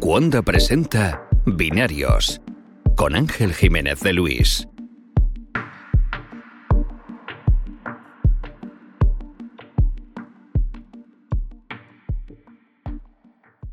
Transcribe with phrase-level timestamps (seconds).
[0.00, 2.40] Cuonda presenta Binarios
[2.96, 4.66] con Ángel Jiménez de Luis.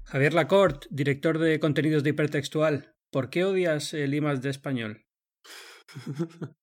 [0.03, 2.93] Javier Lacorte, director de contenidos de hipertextual.
[3.09, 5.05] ¿Por qué odias el IMAX de español?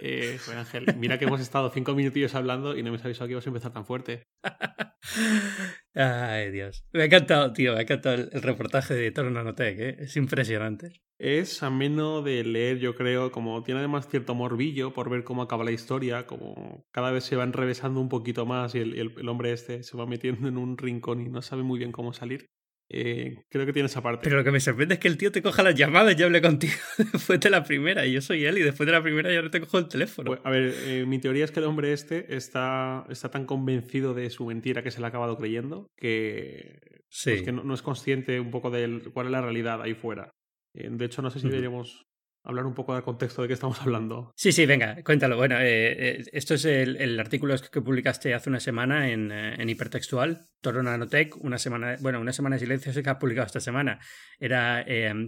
[0.00, 3.32] Eh, Ángel, mira que hemos estado cinco minutillos hablando y no me has avisado que
[3.32, 4.28] ibas a empezar tan fuerte.
[6.00, 6.84] Ay, Dios.
[6.92, 9.96] Me ha encantado, tío, me ha encantado el, reportaje de Toro Nanotech, ¿eh?
[9.98, 10.92] es impresionante.
[11.18, 15.64] Es ameno de leer, yo creo, como tiene además cierto morbillo por ver cómo acaba
[15.64, 19.82] la historia, como cada vez se va enrevesando un poquito más y el hombre este
[19.82, 22.48] se va metiendo en un rincón y no sabe muy bien cómo salir.
[22.90, 24.24] Eh, creo que tiene esa parte.
[24.24, 26.40] Pero lo que me sorprende es que el tío te coja las llamadas y hable
[26.40, 26.72] contigo
[27.12, 28.06] después de la primera.
[28.06, 30.28] Y yo soy él y después de la primera ya no te cojo el teléfono.
[30.28, 34.14] Pues, a ver, eh, mi teoría es que el hombre este está, está tan convencido
[34.14, 38.40] de su mentira que se le ha acabado creyendo que, pues, que no, es consciente
[38.40, 40.30] un poco de cuál es la realidad ahí fuera.
[40.74, 42.07] Eh, de hecho, no sé si deberíamos
[42.48, 44.32] hablar un poco del contexto de qué estamos hablando.
[44.34, 45.36] Sí, sí, venga, cuéntalo.
[45.36, 49.68] Bueno, eh, eh, esto es el, artículo que publicaste hace una semana en, eh, en
[49.68, 54.00] Hipertextual, Toro Nanotech, una semana, bueno, una semana de silencio que has publicado esta semana.
[54.40, 54.84] Era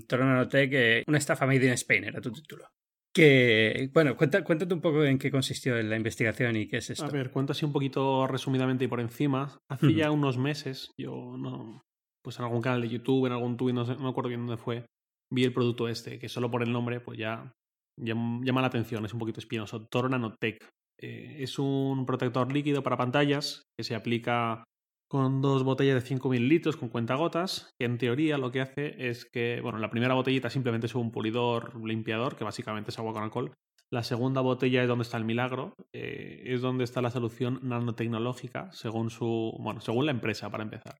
[0.09, 2.65] Toro Nanotech, una estafa made in Spain, era tu título.
[3.13, 7.05] Que, bueno, cuéntate un poco en qué consistió la investigación y qué es esto.
[7.05, 9.59] A ver, cuento así un poquito resumidamente y por encima.
[9.69, 11.83] Hace ya unos meses, yo no,
[12.23, 14.63] pues en algún canal de YouTube, en algún tweet, no, no me acuerdo bien dónde
[14.63, 14.87] fue,
[15.31, 17.53] vi el producto este, que solo por el nombre pues ya,
[17.97, 19.87] llama la atención, es un poquito espinoso.
[19.87, 20.59] Toro Nanotech.
[20.99, 24.65] Eh, es un protector líquido para pantallas que se aplica
[25.09, 29.25] con dos botellas de 5.000 litros con cuentagotas, que en teoría lo que hace es
[29.25, 33.25] que, bueno, la primera botellita simplemente es un pulidor limpiador, que básicamente es agua con
[33.25, 33.53] alcohol.
[33.91, 38.71] La segunda botella es donde está el milagro, eh, es donde está la solución nanotecnológica,
[38.71, 40.95] según su, bueno, según la empresa, para empezar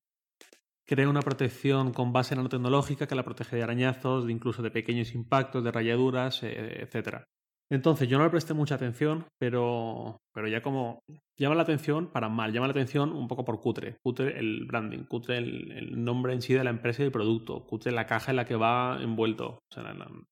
[0.91, 5.15] crea una protección con base nanotecnológica que la protege de arañazos, de incluso de pequeños
[5.15, 7.19] impactos, de rayaduras, eh, etc.
[7.71, 10.99] Entonces yo no le presté mucha atención, pero, pero ya como
[11.39, 15.05] llama la atención para mal, llama la atención un poco por cutre, cutre el branding,
[15.05, 18.37] cutre el, nombre en sí de la empresa y del producto, cutre la caja en
[18.37, 19.85] la que va envuelto, o sea,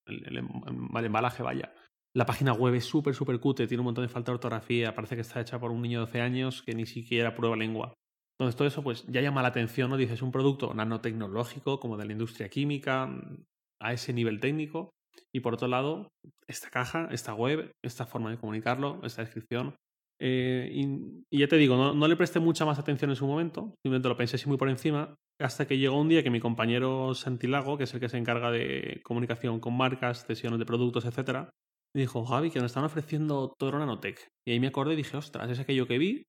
[0.06, 1.72] el, el embalaje vaya.
[2.15, 5.15] La página web es súper, súper cutre, tiene un montón de falta de ortografía, parece
[5.15, 7.94] que está hecha por un niño de 12 años que ni siquiera prueba lengua.
[8.38, 9.97] Entonces todo eso pues ya llama la atención, ¿no?
[9.97, 13.44] Dices un producto nanotecnológico como de la industria química mm,
[13.81, 14.91] a ese nivel técnico
[15.32, 16.09] y por otro lado
[16.47, 19.75] esta caja, esta web, esta forma de comunicarlo, esta descripción.
[20.21, 23.75] Eh, y, ya te digo, no, no, le presté mucha más atención en su momento,
[23.82, 27.15] simplemente lo pensé así muy por encima, hasta que llegó un día que mi compañero
[27.15, 31.50] Santilago, que es el que se encarga de comunicación con marcas, cesiones de productos, etc.,
[31.94, 34.28] me dijo, Javi, que nos están ofreciendo Toro Nanotech.
[34.47, 36.25] Y ahí me acordé y dije, ostras, es aquello que vi,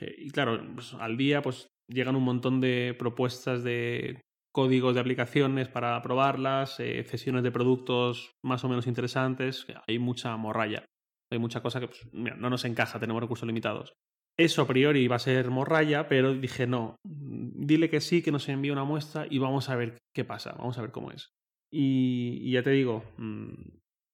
[0.00, 4.20] y claro, pues, al día pues llegan un montón de propuestas de
[4.52, 9.66] códigos de aplicaciones para probarlas, eh, cesiones de productos más o menos interesantes.
[9.88, 10.84] Hay mucha morralla.
[11.32, 13.94] Hay mucha cosa que pues, no nos encaja, tenemos recursos limitados.
[14.38, 18.48] Eso a priori iba a ser morralla, pero dije no, dile que sí, que nos
[18.48, 21.28] envíe una muestra y vamos a ver qué pasa, vamos a ver cómo es.
[21.70, 23.52] Y, ya te digo, mm,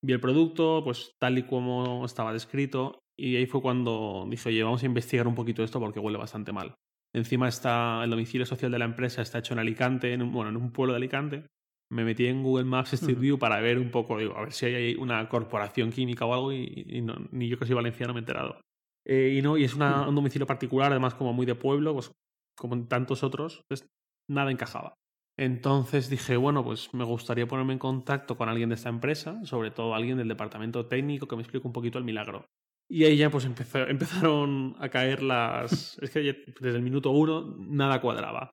[0.04, 4.62] vi el producto, pues tal y como estaba descrito, y ahí fue cuando dije, oye,
[4.62, 6.74] vamos a investigar un poquito esto porque huele bastante mal.
[7.12, 10.50] Encima está el domicilio social de la empresa, está hecho en Alicante, en un, bueno,
[10.50, 11.46] en un pueblo de Alicante.
[11.90, 14.66] Me metí en Google Maps Street View para ver un poco, digo, a ver si
[14.66, 17.02] hay una corporación química o algo y,
[17.32, 18.60] ni yo que soy valenciano me he enterado.
[19.06, 22.12] Eh, y no, y es un domicilio particular, además como muy de pueblo, pues
[22.56, 23.88] como en tantos otros, pues
[24.28, 24.94] nada encajaba.
[25.38, 29.70] Entonces dije, bueno, pues me gustaría ponerme en contacto con alguien de esta empresa, sobre
[29.70, 32.44] todo alguien del departamento técnico que me explique un poquito el milagro.
[32.90, 35.98] Y ahí ya pues empezaron a caer las...
[36.00, 38.50] es que desde el minuto uno nada cuadraba.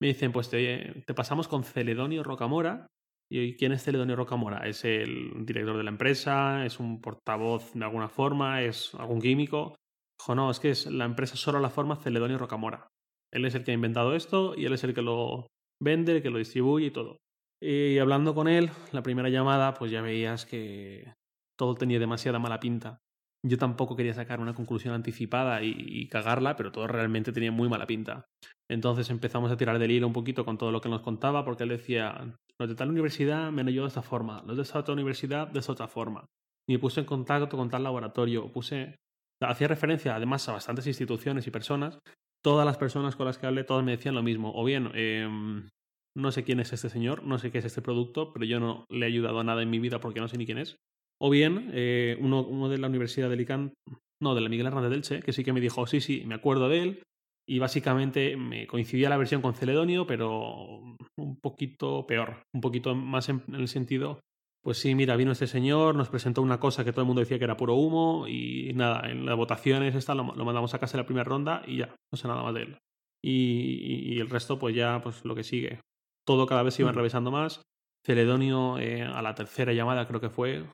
[0.00, 2.86] Me dicen, pues te, pasamos con Celedonio Rocamora.
[3.30, 4.66] ¿Y quién es Celedonio Rocamora?
[4.66, 6.64] ¿Es el director de la empresa?
[6.64, 8.62] ¿Es un portavoz de alguna forma?
[8.62, 9.76] ¿Es algún químico?
[10.18, 12.88] Dijo, no, es que es la empresa solo la forma Celedonio Rocamora.
[13.32, 15.46] Él es el que ha inventado esto y él es el que lo
[15.80, 17.18] vende, el que lo distribuye y todo.
[17.60, 21.12] Y hablando con él, la primera llamada, pues ya veías que
[21.58, 22.98] todo tenía demasiada mala pinta.
[23.46, 27.86] Yo tampoco quería sacar una conclusión anticipada y, cagarla, pero todo realmente tenía muy mala
[27.86, 28.26] pinta.
[28.68, 31.62] Entonces empezamos a tirar del hilo un poquito con todo lo que nos contaba, porque
[31.62, 34.80] él decía, los de tal universidad me han ayudado de esta forma, los de esta
[34.80, 36.26] otra universidad de esta otra forma.
[36.68, 38.96] Y me puse en contacto con tal laboratorio, puse...
[39.40, 42.00] Hacía referencia además a bastantes instituciones y personas.
[42.42, 44.52] Todas las personas con las que hablé, todas me decían lo mismo.
[44.52, 45.68] O bien, em,
[46.16, 48.84] no sé quién es este señor, no sé qué es este producto, pero yo no
[48.90, 50.76] le he ayudado a nada en mi vida porque no sé ni quién es.
[51.20, 53.74] O bien, eh, uno, uno, de la Universidad de Alicante,
[54.20, 56.68] no, de la Miguel Hernández Delche, que sí que me dijo, sí, sí, me acuerdo
[56.68, 57.02] de él.
[57.46, 63.30] Y básicamente me coincidía la versión con Celedonio, pero un poquito peor, un poquito más
[63.30, 64.20] en, el sentido,
[64.62, 67.38] pues sí, mira, vino este señor, nos presentó una cosa que todo el mundo decía
[67.38, 71.02] que era puro humo y nada, en las votaciones esta lo, mandamos a casa en
[71.02, 72.78] la primera ronda y ya, no sé nada más de él.
[73.24, 75.80] Y, el resto, pues ya, pues lo que sigue.
[76.26, 76.98] Todo cada vez se iban mm.
[76.98, 77.62] revisando más.
[78.04, 80.64] Celedonio eh, a la tercera llamada, creo que fue,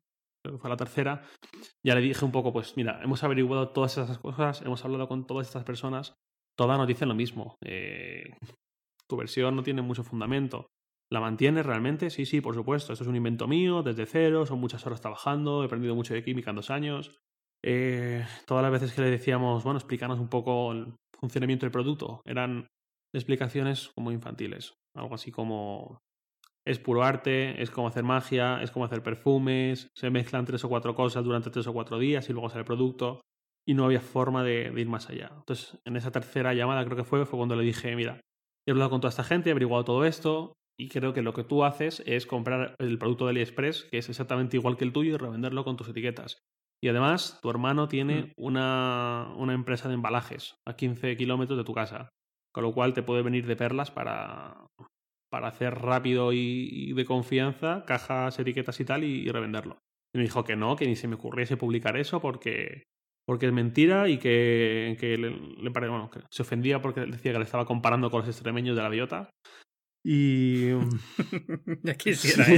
[0.58, 1.22] fue la tercera,
[1.84, 5.26] ya le dije un poco, pues mira, hemos averiguado todas esas cosas, hemos hablado con
[5.26, 6.14] todas estas personas,
[6.56, 7.56] todas nos dicen lo mismo.
[7.64, 8.36] Eh,
[9.08, 10.66] tu versión no tiene mucho fundamento.
[11.10, 12.10] ¿La mantienes realmente?
[12.10, 12.92] Sí, sí, por supuesto.
[12.92, 16.24] Esto es un invento mío, desde cero, son muchas horas trabajando, he aprendido mucho de
[16.24, 17.18] química en dos años.
[17.62, 22.20] Eh, todas las veces que le decíamos, bueno, explícanos un poco el funcionamiento del producto,
[22.24, 22.66] eran
[23.14, 24.74] explicaciones como infantiles.
[24.94, 26.00] Algo así como
[26.66, 30.68] es puro arte, es como hacer magia, es como hacer perfumes, se mezclan tres o
[30.68, 33.20] cuatro cosas durante tres o cuatro días y luego sale el producto
[33.66, 35.30] y no había forma de, ir más allá.
[35.36, 38.20] Entonces, en esa tercera llamada creo que fue, fue cuando le dije, mira,
[38.66, 41.44] he hablado con toda esta gente, he averiguado todo esto y creo que lo que
[41.44, 45.14] tú haces es comprar el producto de AliExpress, que es exactamente igual que el tuyo,
[45.14, 46.38] y revenderlo con tus etiquetas.
[46.82, 48.32] Y además, tu hermano tiene mm.
[48.36, 52.08] una, una empresa de embalajes a 15 kilómetros de tu casa,
[52.52, 54.66] con lo cual te puede venir de perlas para,
[55.34, 59.80] para hacer rápido y, de confianza cajas, etiquetas y tal y, revenderlo.
[60.14, 62.84] Y me dijo que no, que ni se me ocurriese publicar eso porque,
[63.26, 65.30] porque es mentira y que, que le,
[65.70, 68.88] bueno, que se ofendía porque decía que le estaba comparando con los extremeños de la
[68.88, 69.30] biota.
[70.04, 70.68] Y.
[71.82, 72.46] ya quisiera,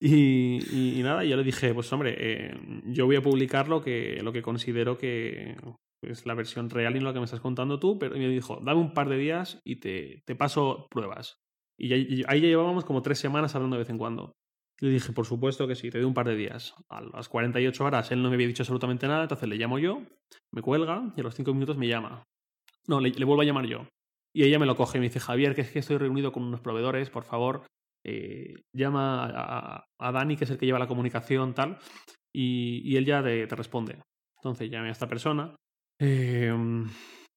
[0.00, 2.54] y, y, nada, yo le dije, pues hombre, eh,
[2.84, 5.56] yo voy a publicar lo que, lo que considero que,
[6.10, 8.60] es la versión real y no lo que me estás contando tú, pero me dijo,
[8.62, 11.38] dame un par de días y te, te paso pruebas.
[11.78, 14.36] Y, ahí ya llevábamos como tres semanas hablando de vez en cuando.
[14.80, 16.74] Le dije, por supuesto que sí, te doy un par de días.
[16.88, 20.02] A las 48 horas él no me había dicho absolutamente nada, entonces le llamo yo,
[20.52, 22.24] me cuelga y a los cinco minutos me llama.
[22.86, 23.86] No, le, vuelvo a llamar yo.
[24.32, 26.42] Y ella me lo coge y me dice, Javier, que es que estoy reunido con
[26.42, 27.66] unos proveedores, por favor,
[28.04, 31.78] eh, llama a, Dani, que es el que lleva la comunicación, tal,
[32.32, 34.02] y, y él ya te, te responde.
[34.38, 35.54] Entonces llamé a esta persona
[35.98, 36.88] Em,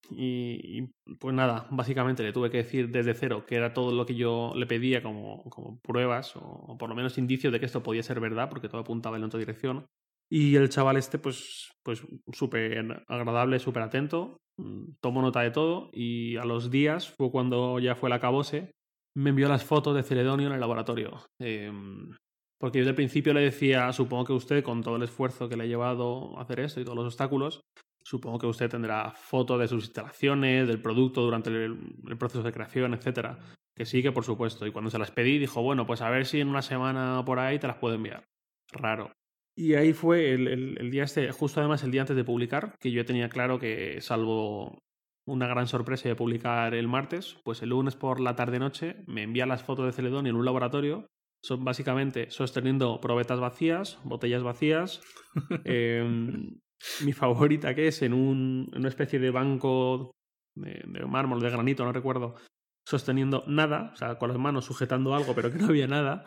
[0.10, 0.88] y,
[1.20, 4.54] pues nada, básicamente le tuve que decir desde cero que era todo lo que yo
[4.56, 8.20] le pedía como, como pruebas o, por lo menos indicios de que esto podía ser
[8.20, 9.86] verdad porque todo apuntaba en otra dirección.
[10.30, 15.90] Y el chaval este pues pues súper agradable, súper atento, mm, tomó nota de todo
[15.94, 18.72] y a los días fue cuando ya fue la cabose,
[19.16, 21.26] me envió las fotos de Celedonio en el laboratorio.
[21.40, 22.12] Em,
[22.60, 25.56] porque yo desde el principio le decía, supongo que usted, con todo el esfuerzo que
[25.56, 27.62] le ha llevado a hacer esto y todos los obstáculos,
[28.08, 31.78] Supongo que usted tendrá fotos de sus instalaciones, del producto durante el,
[32.18, 33.38] proceso de creación, etcétera.
[33.76, 34.66] Que sí, que por supuesto.
[34.66, 37.40] Y cuando se las pedí, dijo, bueno, pues a ver si en una semana por
[37.40, 38.24] ahí te las puedo enviar.
[38.72, 39.12] Raro.
[39.58, 42.92] Y ahí fue el, el, día este, justo además el día antes de publicar, que
[42.92, 44.80] yo tenía claro que, salvo
[45.26, 49.46] una gran sorpresa de publicar el martes, pues el lunes por la tarde-noche me envía
[49.46, 51.08] las fotos de Celedón en un laboratorio
[51.44, 55.02] son básicamente sosteniendo probetas vacías, botellas vacías,
[55.66, 56.04] eh,
[57.04, 60.12] mi favorita que es en, un, una especie de banco
[60.56, 62.36] de, mármol, de granito, no recuerdo,
[62.86, 66.26] sosteniendo nada, o sea, con las manos sujetando algo, pero que no había nada.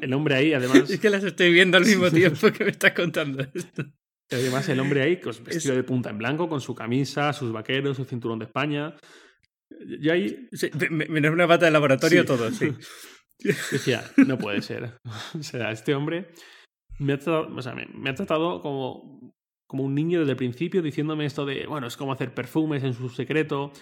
[0.00, 0.90] El hombre ahí, además.
[0.90, 3.84] es que las estoy viendo al mismo tiempo que me estás contando esto.
[4.30, 7.96] Además, el hombre ahí, pues, vestido de punta en blanco, con su camisa, sus vaqueros,
[7.96, 8.96] su cinturón de España.
[9.86, 10.48] Y ahí.
[10.90, 12.72] menos una pata de laboratorio, todo, sí.
[13.38, 14.94] Decía, no puede ser.
[15.38, 16.32] O sea, este hombre
[16.98, 19.32] me ha tratado, o sea, me, ha tratado como,
[19.66, 22.94] como un niño desde el principio, diciéndome esto de, bueno, es como hacer perfumes en
[22.94, 23.72] su secreto.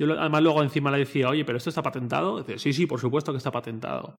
[0.00, 2.38] Yo además luego encima le decía, oye, pero esto está patentado.
[2.38, 4.16] Decía, sí, sí, por supuesto que está patentado.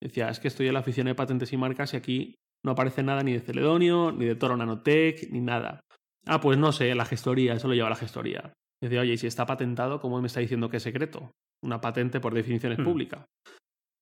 [0.00, 2.34] Decía, es que estoy en la oficina de patentes y marcas y aquí
[2.64, 5.80] no aparece nada ni de Celedonio, ni de Toro Nanotech, ni nada.
[6.26, 8.52] Ah, pues no sé, la gestoría, eso lo lleva la gestoría.
[8.82, 11.32] Decía, oye, y si está patentado, ¿cómo me está diciendo que es secreto?
[11.62, 12.84] Una patente por definición es hmm.
[12.84, 13.26] pública.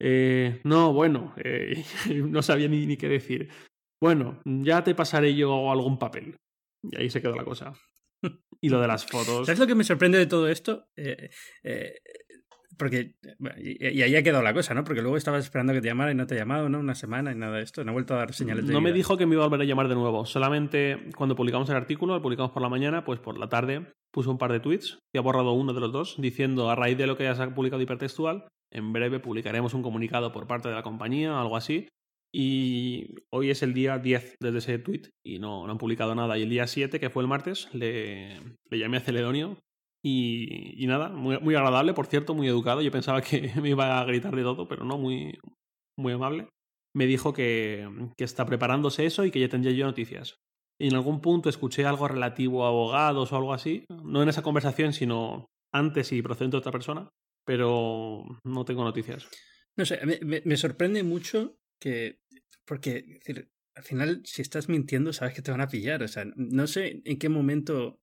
[0.00, 1.84] Eh, no, bueno, eh,
[2.28, 3.50] no sabía ni, ni qué decir.
[4.04, 6.36] Bueno, ya te pasaré yo algún papel.
[6.82, 7.72] Y ahí se quedó la cosa.
[8.60, 9.46] Y lo de las fotos.
[9.46, 10.88] ¿Sabes lo que me sorprende de todo esto?
[10.94, 11.30] Eh,
[11.62, 11.94] eh,
[12.78, 13.14] porque.
[13.58, 14.84] Y, ahí ha quedado la cosa, ¿no?
[14.84, 16.80] Porque luego estabas esperando que te llamara y no te ha llamado, ¿no?
[16.80, 17.82] Una semana y nada de esto.
[17.82, 18.72] No ha vuelto a dar señales de.
[18.74, 20.26] No me dijo que me iba a volver a llamar de nuevo.
[20.26, 24.30] Solamente cuando publicamos el artículo, lo publicamos por la mañana, pues por la tarde puso
[24.30, 27.06] un par de tweets y ha borrado uno de los dos diciendo a raíz de
[27.06, 30.74] lo que ya se ha publicado hipertextual, en breve publicaremos un comunicado por parte de
[30.74, 31.88] la compañía o algo así
[32.36, 36.36] y hoy es el día 10 desde ese tweet y no, no han publicado nada.
[36.36, 38.40] Y el día 7, que fue el martes, le,
[38.72, 39.60] llamé a Celedonio
[40.02, 42.82] y, y, nada, muy, muy agradable, por cierto, muy educado.
[42.82, 45.38] Yo pensaba que me iba a gritar de todo, pero no, muy,
[45.96, 46.48] muy amable.
[46.92, 50.34] Me dijo que, que está preparándose eso y que ya tendría yo noticias.
[50.76, 54.42] Y en algún punto escuché algo relativo a abogados o algo así, no en esa
[54.42, 57.08] conversación, sino antes y procedente de otra persona,
[57.46, 59.28] pero no tengo noticias.
[59.76, 62.18] No sé, me, me sorprende mucho que,
[62.64, 66.02] porque decir, al final, si estás mintiendo, sabes que te van a pillar.
[66.02, 68.00] O sea, no sé en qué momento.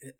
[0.00, 0.14] Eh,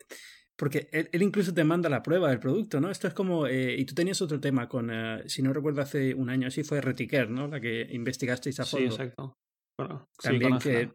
[0.57, 2.89] porque él, incluso te manda la prueba del producto, ¿no?
[2.89, 3.47] Esto es como.
[3.47, 4.89] Eh, y tú tenías otro tema con.
[4.91, 7.47] Eh, si no recuerdo, hace un año así fue Retiker, ¿no?
[7.47, 8.91] La que investigasteis a fondo.
[8.91, 9.37] Sí, exacto.
[9.77, 10.89] Bueno, también que.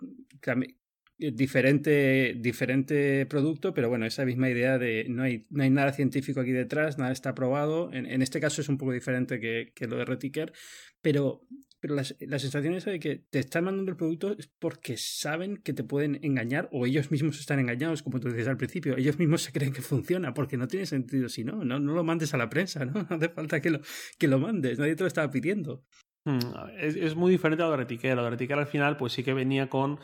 [1.18, 6.40] diferente, diferente producto, pero bueno, esa misma idea de no hay, no hay nada científico
[6.40, 7.92] aquí detrás, nada está probado.
[7.92, 10.54] En, en este caso es un poco diferente que, que lo de Retiker,
[11.02, 11.46] pero
[11.80, 15.56] pero la, la, sensación esa de que te están mandando el producto es porque saben
[15.56, 18.96] que te pueden engañar o ellos mismos están engañados, como tú decías al principio.
[18.96, 21.64] Ellos mismos se creen que funciona porque no tiene sentido si no.
[21.64, 22.92] No, no lo mandes a la prensa, ¿no?
[23.10, 23.80] No hace falta que lo,
[24.18, 24.78] que lo mandes.
[24.78, 25.82] Nadie te lo estaba pidiendo.
[26.24, 26.38] Hmm,
[26.78, 28.14] es, es, muy diferente a lo de Retiquera.
[28.14, 29.98] Lo de Retiquera al final pues sí que venía con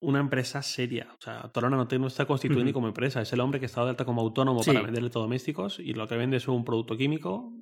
[0.00, 1.08] una empresa seria.
[1.18, 3.20] O sea, Torona no, está constituido ni como empresa.
[3.20, 6.16] Es el hombre que está de alta como autónomo para vender electrodomésticos y lo que
[6.16, 7.52] vende es un producto químico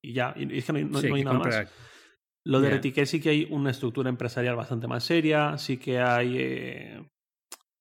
[0.00, 0.34] y ya.
[0.36, 1.72] Y es que no, hay nada más.
[2.44, 3.06] Lo de yeah.
[3.06, 6.36] sí que hay una estructura empresarial bastante más seria, sí que hay...
[6.38, 7.08] Eh,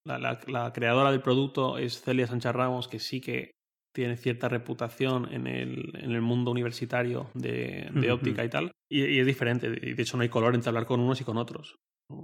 [0.06, 3.52] la, la, creadora del producto es Celia Sánchez Ramos, que sí que
[3.94, 9.20] tiene cierta reputación en el, en el mundo universitario de, de óptica y tal, y,
[9.20, 11.76] es diferente, de hecho no hay color entre hablar con unos y con otros,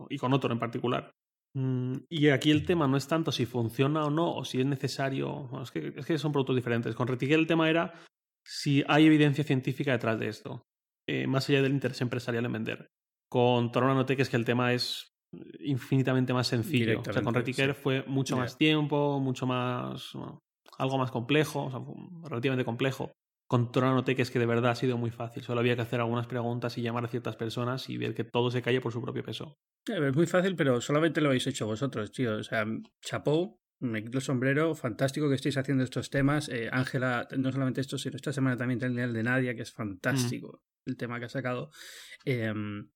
[0.10, 1.12] y con otro en particular.
[1.53, 4.65] Mm, y aquí el tema no es tanto si funciona o no, o si es
[4.65, 6.96] necesario, es, que, es que son productos diferentes.
[6.96, 7.94] Con Retiquel el tema era
[8.46, 10.63] si hay evidencia científica detrás de esto.
[11.07, 12.91] Eh, más allá del interés empresarial en vender.
[13.29, 15.13] Con Torona que es que el tema es
[15.59, 17.01] infinitamente más sencillo.
[17.01, 20.13] O sea, con Retiker fue mucho más tiempo, mucho más.
[20.77, 21.79] algo más complejo, o sea,
[22.29, 23.11] relativamente complejo.
[23.47, 25.43] Con Torona que es que de verdad ha sido muy fácil.
[25.43, 28.51] Solo había que hacer algunas preguntas y llamar a ciertas personas y ver que todo
[28.51, 29.57] se calle por su propio peso.
[29.85, 32.35] Es muy fácil, pero solamente lo habéis hecho vosotros, tío.
[32.35, 32.65] O sea,
[33.01, 36.49] chapó, me quito el sombrero, fantástico que estéis haciendo estos temas.
[36.49, 40.61] Eh, Ángela, no solamente esto, sino esta semana también el de Nadia, que es fantástico
[40.88, 41.70] el tema que ha sacado.
[42.25, 42.89] Em,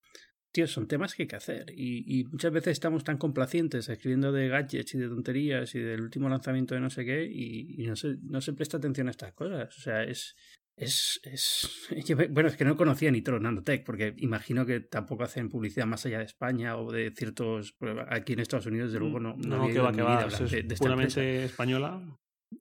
[0.51, 1.65] tío, son temas que hay que hacer.
[1.75, 6.29] Y, muchas veces estamos tan complacientes escribiendo de gadgets y de tonterías y del último
[6.29, 9.75] lanzamiento de no sé qué y, no, se, no se presta atención a estas cosas.
[9.77, 10.35] O sea, es,
[10.75, 11.87] es, es,
[12.31, 16.19] bueno, es que no conocía Nitro Nanotech, porque imagino que tampoco hacen publicidad más allá
[16.19, 17.75] de España o de ciertos.
[18.09, 19.35] Aquí en Estados Unidos, de luego, no.
[19.37, 20.27] No, que va, que va.
[20.27, 22.01] Es puramente española.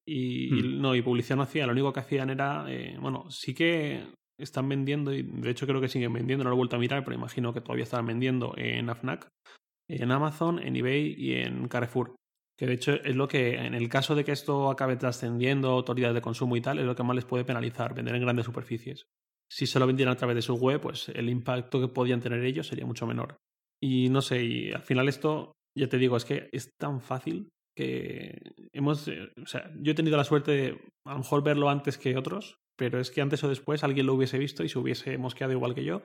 [0.04, 0.80] Y, hmm.
[0.80, 1.66] no, y publicidad no hacía.
[1.66, 2.64] Lo único que hacían era.
[2.68, 4.04] Eh, bueno, sí que
[4.40, 7.04] están vendiendo, y de hecho creo que siguen vendiendo, no lo he vuelto a mirar,
[7.04, 9.28] pero imagino que todavía están vendiendo en AFNAC,
[9.88, 12.14] en Amazon, en eBay y en Carrefour.
[12.56, 16.14] Que de hecho es lo que, en el caso de que esto acabe trascendiendo autoridades
[16.14, 19.06] de consumo y tal, es lo que más les puede penalizar, vender en grandes superficies.
[19.50, 22.44] Si se lo vendieran a través de su web, pues el impacto que podían tener
[22.44, 23.38] ellos sería mucho menor.
[23.82, 27.48] Y no sé, y al final esto, ya te digo, es que es tan fácil
[27.74, 28.38] que
[28.72, 31.96] hemos, eh, o sea, yo he tenido la suerte de a lo mejor verlo antes
[31.96, 35.18] que otros, pero es que antes o después alguien lo hubiese visto y se hubiese
[35.18, 36.02] mosqueado igual que yo,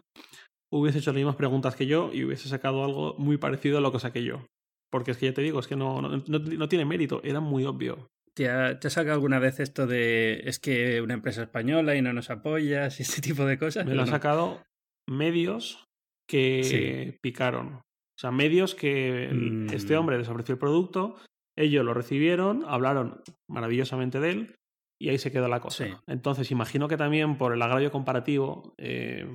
[0.70, 3.94] hubiese hecho las mismas preguntas que yo y hubiese sacado algo muy parecido a lo
[3.94, 4.46] que saqué yo.
[4.91, 8.10] Porque es que ya te digo, es que no, no, tiene mérito, era muy obvio.
[8.34, 12.12] ¿Te ha, ¿Te sacado alguna vez esto de es que una empresa española y no
[12.12, 13.86] nos apoyas y ese tipo de cosas?
[13.86, 14.62] Me lo han sacado
[15.08, 15.86] medios
[16.27, 17.75] que picaron.
[17.75, 19.29] O sea, medios que
[19.72, 19.98] este mm.
[19.98, 21.15] hombre les ofreció el producto,
[21.58, 24.55] ellos lo recibieron, hablaron maravillosamente de él,
[24.99, 26.03] y ahí se quedó la cosa.
[26.07, 29.27] Entonces, imagino que también por el agravio comparativo eh,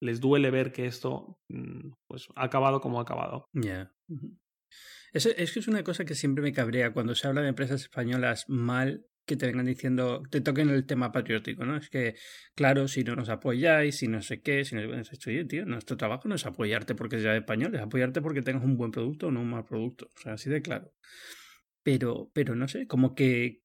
[0.00, 3.48] les duele ver que esto mm, pues, ha acabado como ha acabado.
[3.52, 3.92] Ya.
[5.12, 7.82] es, es que es una cosa que siempre me cabrea cuando se habla de empresas
[7.82, 11.76] españolas mal que te vengan diciendo, te toquen el tema patriótico, ¿no?
[11.76, 12.14] Es que,
[12.56, 16.28] claro, si no nos apoyáis, si no sé qué, si no oye, tío, nuestro trabajo
[16.28, 19.42] no es apoyarte porque seas español, es apoyarte porque tengas un buen producto o no
[19.42, 20.10] un mal producto.
[20.16, 20.92] O sea, así de claro.
[21.82, 23.60] Pero, pero no sé, como que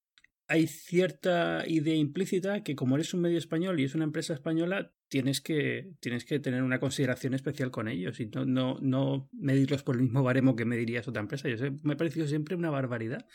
[0.47, 4.93] hay cierta idea implícita que como eres un medio español y es una empresa española,
[5.07, 9.83] tienes que, tienes que tener una consideración especial con ellos y no, no, no medirlos
[9.83, 11.49] por el mismo baremo que medirías otra empresa.
[11.49, 13.25] Yo sé, me ha parecido siempre una barbaridad.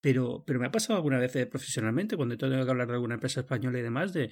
[0.00, 3.14] Pero, pero me ha pasado alguna vez eh, profesionalmente, cuando tengo que hablar de alguna
[3.14, 4.30] empresa española y demás, de,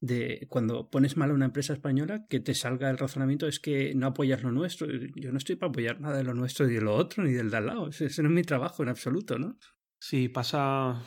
[0.00, 3.94] de cuando pones mal a una empresa española, que te salga el razonamiento es que
[3.94, 4.86] no apoyas lo nuestro.
[5.16, 7.50] Yo no estoy para apoyar nada de lo nuestro ni de lo otro, ni del
[7.50, 7.88] de al lado.
[7.88, 9.58] Ese no es mi trabajo en absoluto, ¿no?
[9.98, 11.02] Sí, pasa,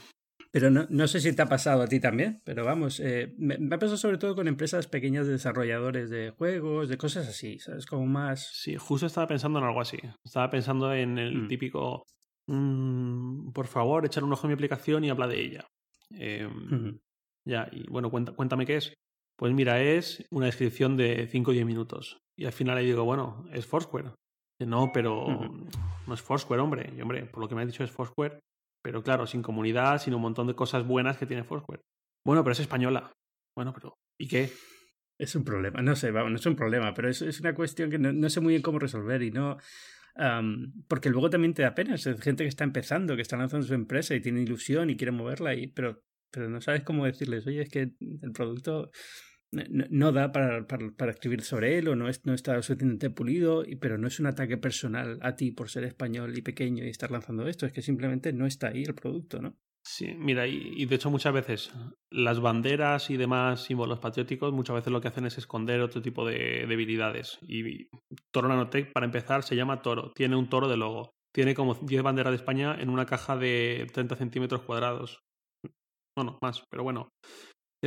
[0.54, 3.56] pero no, no, sé si te ha pasado a ti también, pero vamos, eh, me,
[3.56, 7.88] ha pasado sobre todo con empresas pequeñas de desarrolladores de juegos, de cosas así, ¿sabes?
[7.88, 8.52] Como más...
[8.54, 9.98] Sí, justo estaba pensando en algo así.
[10.24, 11.48] Estaba pensando en el mm.
[11.48, 12.06] típico,
[12.46, 15.68] mm, por favor, echar un ojo a mi aplicación y habla de ella.
[16.12, 17.00] Em,
[17.46, 18.94] ya, y bueno, cuéntame qué es.
[19.36, 22.20] Pues mira, es una descripción de 5 o 10 minutos.
[22.38, 24.12] Y al final le digo, bueno, es Foursquare.
[24.60, 25.50] No, pero
[26.06, 26.94] no es Foursquare, hombre.
[26.96, 28.38] Y hombre, por lo que me ha dicho es Foursquare.
[28.84, 31.82] Pero claro, sin comunidad, sin un montón de cosas buenas que tiene Foursquare.
[32.26, 33.12] Bueno, pero es española.
[33.56, 34.50] Bueno, pero ¿y qué?
[35.18, 38.00] Es un problema, no sé, no es un problema, pero es, es una cuestión que
[38.00, 39.58] no, sé muy bien cómo resolver y no...
[40.88, 43.74] porque luego también te da pena, es gente que está empezando, que está lanzando su
[43.76, 47.62] empresa y tiene ilusión y quiere moverla, y, pero, pero no sabes cómo decirles, oye,
[47.62, 48.90] es que el producto
[49.54, 53.98] no, da para, para, escribir sobre él o no, es, no está suficientemente pulido, pero
[53.98, 57.48] no es un ataque personal a ti por ser español y pequeño y estar lanzando
[57.48, 59.56] esto, es que simplemente no está ahí el producto, ¿no?
[59.86, 61.74] Sí, mira, y, de hecho muchas veces
[62.10, 66.26] las banderas y demás símbolos patrióticos muchas veces lo que hacen es esconder otro tipo
[66.26, 67.38] de debilidades.
[67.42, 67.90] Y
[68.32, 72.02] Toro Nanotech, para empezar, se llama Toro, tiene un toro de logo, tiene como 10
[72.02, 75.20] banderas de España en una caja de 30 centímetros cuadrados.
[76.16, 77.10] No, no, más, pero bueno,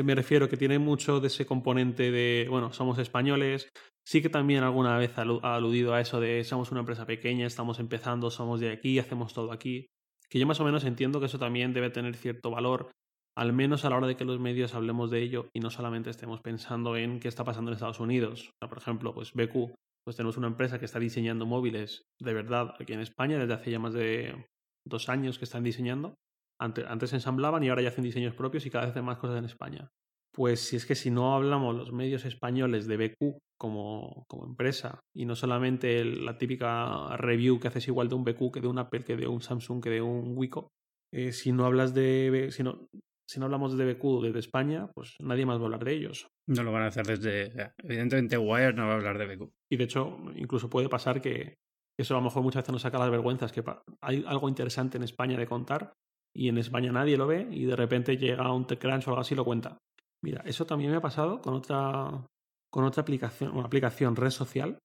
[0.03, 3.71] me refiero que tiene mucho de ese componente de, bueno, somos españoles.
[4.05, 5.23] Sí que también alguna vez ha
[5.55, 9.53] aludido a eso de somos una empresa pequeña, estamos empezando, somos de aquí, hacemos todo
[9.53, 9.87] aquí.
[10.29, 12.91] Que yo más o menos entiendo que eso también debe tener cierto valor,
[13.37, 16.11] al menos a la hora de que los medios hablemos de ello y no solamente
[16.11, 18.50] estemos pensando en qué está pasando en Estados Unidos.
[18.61, 19.75] por ejemplo, pues BQ,
[20.05, 23.71] pues tenemos una empresa que está diseñando móviles de verdad aquí en España desde hace
[23.71, 24.47] ya más de
[24.85, 26.15] dos años que están diseñando
[26.59, 29.45] antes, ensamblaban y ahora ya hacen diseños propios y cada vez hacen más cosas en
[29.45, 29.91] España.
[30.33, 35.01] Pues si es que si no hablamos los medios españoles de BQ como, como empresa
[35.15, 38.79] y no solamente la típica review que haces igual de un BQ que de un
[38.79, 40.69] Apple, que de un Samsung, que de un Wiko,
[41.13, 42.87] eh, si no hablas de si no,
[43.29, 46.29] si no hablamos de BQ desde España, pues nadie más va a hablar de ellos.
[46.47, 47.73] No lo van a hacer desde.
[47.79, 49.51] Evidentemente, Wire no va a hablar de BQ.
[49.71, 51.57] Y de hecho, incluso puede pasar que
[51.99, 53.65] eso a lo mejor muchas veces nos saca las vergüenzas, que
[54.01, 55.93] hay algo interesante en España de contar
[56.37, 59.35] y en España nadie lo ve y de repente llega un TechCrunch o algo así
[59.35, 59.78] y lo cuenta.
[60.23, 62.26] Mira, eso también me ha pasado con otra,
[62.71, 64.78] con otra aplicación, una aplicación red social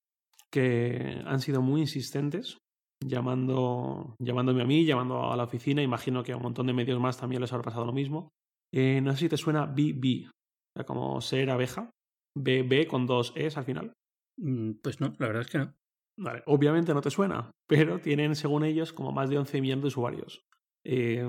[0.52, 2.58] que han sido muy insistentes
[3.06, 5.82] llamando, llamándome a mí, llamando a la oficina.
[5.82, 8.30] Imagino que a un montón de medios más también les habrá pasado lo mismo.
[8.74, 10.32] Eh, no sé si te suena BB, o
[10.76, 11.90] sea, como ser abeja.
[12.38, 13.94] BB con dos Es al final.
[14.38, 15.74] Mm, pues no, la verdad es que no.
[16.18, 19.88] Vale, obviamente no te suena, pero tienen, según ellos, como más de 11 millones de
[19.88, 20.42] usuarios.
[20.84, 21.24] Eh,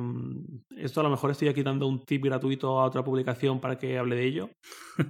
[0.77, 3.99] esto a lo mejor estoy aquí dando un tip gratuito a otra publicación para que
[3.99, 4.51] hable de ello,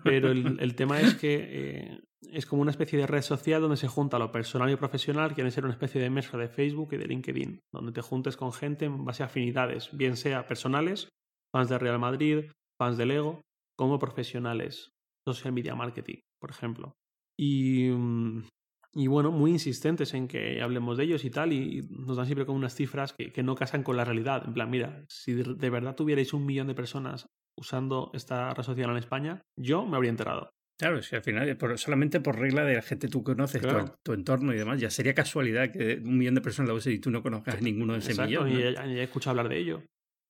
[0.04, 2.00] pero el, tema es que eh,
[2.30, 5.50] es como una especie de red social donde se junta lo personal y profesional, quiere
[5.50, 8.86] ser una especie de mezcla de Facebook y de LinkedIn, donde te juntes con gente
[8.86, 11.08] en base a afinidades, bien sea personales,
[11.54, 12.50] fans de Real Madrid,
[12.80, 13.40] fans de Lego,
[13.78, 14.90] como profesionales,
[15.26, 16.94] social media marketing, por ejemplo.
[17.38, 18.48] Y, mm,
[18.94, 22.44] y bueno, muy insistentes en que hablemos de ellos y tal, y nos dan siempre
[22.44, 24.42] como unas cifras que, no casan con la realidad.
[24.46, 27.26] En plan, mira, si de verdad tuvierais un millón de personas
[27.56, 30.50] usando esta red social en España, yo me habría enterado.
[30.78, 33.62] Claro, si al final, solamente por regla de la gente tú conoces,
[34.02, 36.98] tu, entorno y demás, ya sería casualidad que un millón de personas la usen y
[36.98, 38.50] tú no conozcas a ninguno de ese millón.
[38.50, 39.82] Y ya, he escuchado hablar de ello.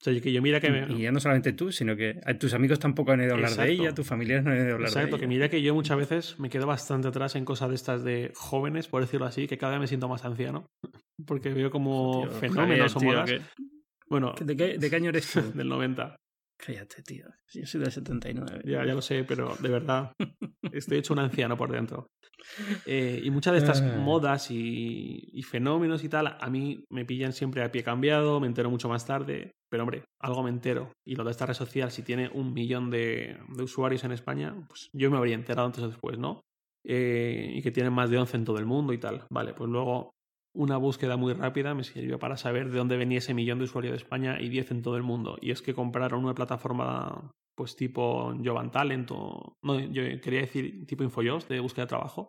[0.02, 0.84] O sea, que yo mira que...
[0.88, 3.70] Y ya no solamente tú, sino que tus amigos tampoco han ido a hablar de
[3.70, 5.00] ella, tus familiares no han ido a hablar de ella.
[5.00, 8.02] Exacto, que mira que yo muchas veces me quedo bastante atrás en cosas de estas
[8.02, 10.66] de jóvenes, por decirlo así, que cada vez me siento más anciano.
[11.24, 13.30] Porque veo como fenómenos o modas.
[14.08, 15.40] Bueno, ¿De qué, ¿De qué año eres tú?
[15.54, 16.16] del 90.
[16.58, 17.26] Cállate, tío.
[17.54, 18.62] Yo soy del 79.
[18.64, 20.12] Ya, ya lo sé, pero de verdad
[20.72, 22.08] estoy hecho un anciano por dentro.
[22.86, 23.98] Eh, y muchas de estas ah.
[23.98, 28.48] modas y, y, fenómenos y tal, a mí me pillan siempre a pie cambiado, me
[28.48, 29.52] entero mucho más tarde.
[29.72, 30.92] Pero hombre, algo me entero.
[31.02, 34.90] Y lo de esta red social, si tiene un millón de, usuarios en España, pues
[34.92, 36.42] yo me habría enterado antes o después, ¿no?
[36.86, 39.24] Eh, y que tienen más de 11 en todo el mundo y tal.
[39.30, 40.10] Vale, pues luego
[40.54, 43.92] una búsqueda muy rápida me sirvió para saber de dónde venía ese millón de usuarios
[43.92, 45.38] de España y 10 en todo el mundo.
[45.40, 49.54] Y es que compraron una plataforma pues tipo Jovan Talent o...
[49.64, 52.28] No, yo quería decir tipo InfoJobs de búsqueda de trabajo.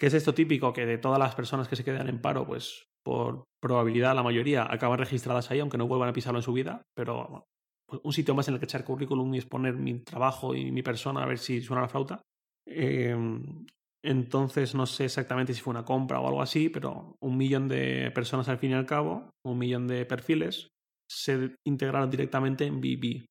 [0.00, 2.86] Que es esto típico que de todas las personas que se quedan en paro, pues
[3.06, 6.82] por probabilidad la mayoría acaban registradas ahí, aunque no vuelvan a pisarlo en su vida,
[6.92, 7.46] pero
[7.88, 10.82] pues un sitio más en el que echar currículum y exponer mi trabajo y mi
[10.82, 12.20] persona a ver si suena la flauta.
[12.66, 13.16] Eh,
[14.02, 18.10] entonces no sé exactamente si fue una compra o algo así, pero un millón de
[18.12, 20.66] personas al fin y al cabo, un millón de perfiles,
[21.08, 23.24] se integraron directamente en BB.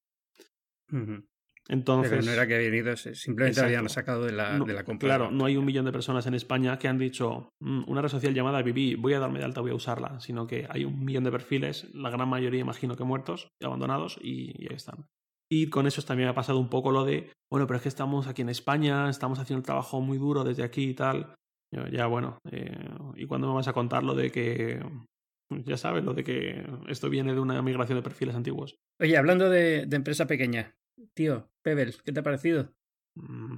[1.68, 5.08] Entonces, Pero no era que habían ido, simplemente habían sacado de la, de la compra.
[5.08, 8.10] Claro, no hay un millón de personas en España que han dicho mm, una red
[8.10, 11.04] social llamada BB, voy a darme de alta, voy a usarla, sino que hay un
[11.04, 15.08] millón de perfiles, la gran mayoría imagino que muertos y abandonados, y, y ahí están.
[15.50, 18.28] Y con eso también ha pasado un poco lo de, bueno, pero es que estamos
[18.28, 21.36] aquí en España, estamos haciendo el trabajo muy duro desde aquí y tal.
[21.92, 24.80] Ya, bueno, eh, ¿y cuándo me vas a contar lo de que,
[25.50, 28.78] ya sabes, lo de que esto viene de una migración de perfiles antiguos?
[29.00, 30.76] Oye, hablando de, empresa pequeña,
[31.14, 32.74] tío, Pebbles, ¿qué te ha parecido?
[33.16, 33.58] Mm,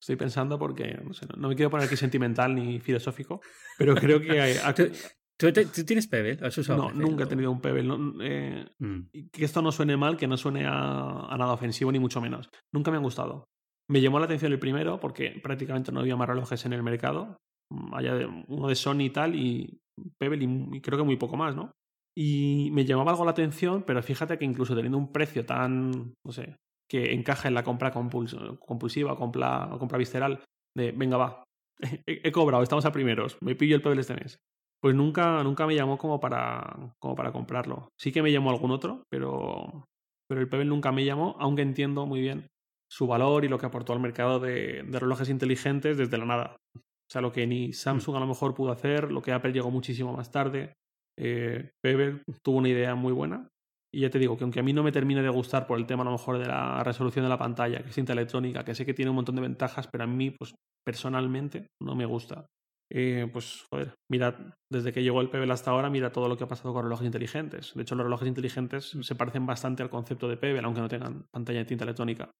[0.00, 3.40] estoy pensando porque, no, sé, no, me quiero poner aquí sentimental ni filosófico,
[3.76, 4.54] pero creo que hay,
[5.38, 6.38] ¿Tú, tienes Pebble?
[6.44, 7.88] ¿Has usado no, nunca he tenido un Pebble.
[8.22, 9.30] Eh, mm.
[9.30, 12.50] Que esto no suene mal, que no suene a, nada ofensivo, ni mucho menos.
[12.72, 13.48] Nunca me han gustado.
[13.88, 17.36] Me llamó la atención el primero porque prácticamente no había más relojes en el mercado.
[17.70, 19.80] Mm, Allá de, uno de Sony y tal, y
[20.18, 21.72] Pebble y, creo que muy poco más, ¿no?
[22.16, 26.32] Y me llamaba algo la atención, pero fíjate que incluso teniendo un precio tan, no
[26.32, 26.56] sé,
[26.90, 30.42] que encaja en la compra compulsiva o compra, compra visceral,
[30.76, 31.44] de venga, va,
[32.06, 34.38] he, cobrado, estamos a primeros, me pillo el Pebble este mes.
[34.80, 37.88] Pues nunca, nunca me llamó como para, como para comprarlo.
[37.98, 39.84] Sí que me llamó algún otro, pero,
[40.28, 42.46] pero el Pebble nunca me llamó, aunque entiendo muy bien
[42.90, 46.56] su valor y lo que aportó al mercado de, relojes inteligentes desde la nada.
[46.76, 49.70] O sea, lo que ni Samsung a lo mejor pudo hacer, lo que Apple llegó
[49.70, 50.74] muchísimo más tarde.
[51.18, 53.48] Eh, Pebble tuvo una idea muy buena.
[53.92, 55.86] Y ya te digo que aunque a mí no me termine de gustar por el
[55.86, 58.74] tema a lo mejor de la resolución de la pantalla, que es cinta electrónica, que
[58.74, 60.54] sé que tiene un montón de ventajas, pero a mí, pues
[60.84, 62.46] personalmente, no me gusta.
[62.90, 66.44] Eh, pues, joder, mira, desde que llegó el Pebble hasta ahora, mira todo lo que
[66.44, 67.72] ha pasado con relojes inteligentes.
[67.74, 71.26] De hecho, los relojes inteligentes se parecen bastante al concepto de Pebble, aunque no tengan
[71.30, 72.30] pantalla de tinta electrónica.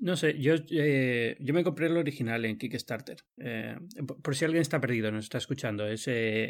[0.00, 3.18] No sé, yo, eh, yo me compré el original en Kickstarter.
[3.38, 3.76] Eh,
[4.22, 6.04] por si alguien está perdido, nos está escuchando, es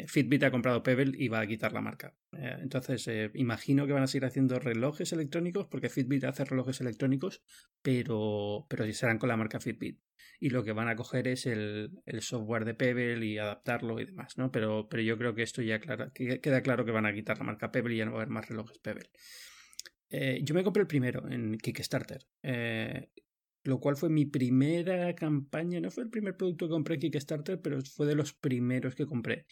[0.07, 2.15] Fitbit ha comprado Pebble y va a quitar la marca.
[2.31, 7.43] entonces, imagino que van a seguir haciendo relojes electrónicos, porque Fitbit hace relojes electrónicos,
[7.81, 9.99] pero, pero serán con la marca Fitbit
[10.39, 14.37] y lo que van a coger es el, software de Pebble y adaptarlo y demás,
[14.37, 14.51] ¿no?
[14.51, 17.71] Pero, pero yo creo que esto ya queda claro que van a quitar la marca
[17.71, 19.09] Pebble y ya no va a haber más relojes Pebble.
[20.09, 23.09] Eh, yo me compré el primero en Kickstarter, eh,
[23.67, 27.61] lo cual fue mi primera campaña, no fue el primer producto que compré en Kickstarter,
[27.61, 29.45] pero fue de los primeros que compré.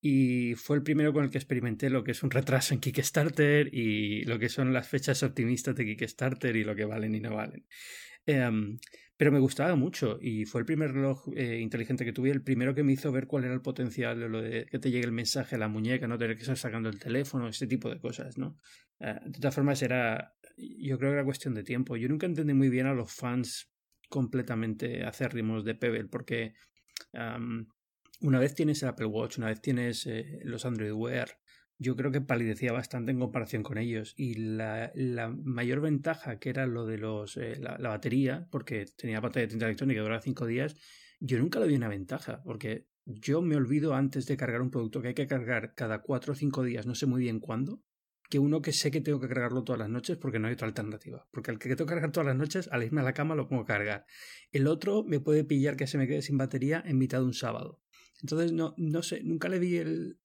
[0.00, 3.72] Y fue el primero con el que experimenté lo que es un retraso en Kickstarter
[3.72, 7.36] y lo que son las fechas optimistas de Kickstarter y lo que valen y no
[7.36, 7.64] valen.
[8.26, 8.78] Em,
[9.22, 12.74] pero me gustaba mucho y fue el primer reloj eh, inteligente que tuve, el primero
[12.74, 15.12] que me hizo ver cuál era el potencial de lo de que te llegue el
[15.12, 18.36] mensaje a la muñeca, no tener que estar sacando el teléfono, ese tipo de cosas,
[18.36, 18.58] ¿no?
[18.98, 21.96] Eh, de todas formas, era, yo creo que era cuestión de tiempo.
[21.96, 23.70] Yo nunca entendí muy bien a los fans
[24.08, 26.54] completamente acérrimos de Pebble, porque
[28.22, 31.38] una vez tienes el Apple Watch, una vez tienes eh, los Android Wear,
[31.78, 34.14] yo creo que palidecía bastante en comparación con ellos.
[34.16, 34.92] Y la,
[35.42, 39.66] mayor ventaja, que era lo de los, eh, la, batería, porque tenía pantalla de tinta
[39.66, 40.76] electrónica que duraba cinco días,
[41.20, 45.02] yo nunca le vi una ventaja, porque yo me olvido antes de cargar un producto
[45.02, 47.82] que hay que cargar cada cuatro o cinco días, no sé muy bien cuándo,
[48.32, 50.66] que uno que sé que tengo que cargarlo todas las noches porque no hay otra
[50.66, 51.28] alternativa.
[51.30, 53.46] Porque el que tengo que cargar todas las noches, al irme a la cama lo
[53.46, 54.06] pongo a cargar.
[54.52, 57.34] El otro me puede pillar que se me quede sin batería en mitad de un
[57.34, 57.82] sábado.
[58.22, 60.18] Entonces, no, no sé, nunca le vi el,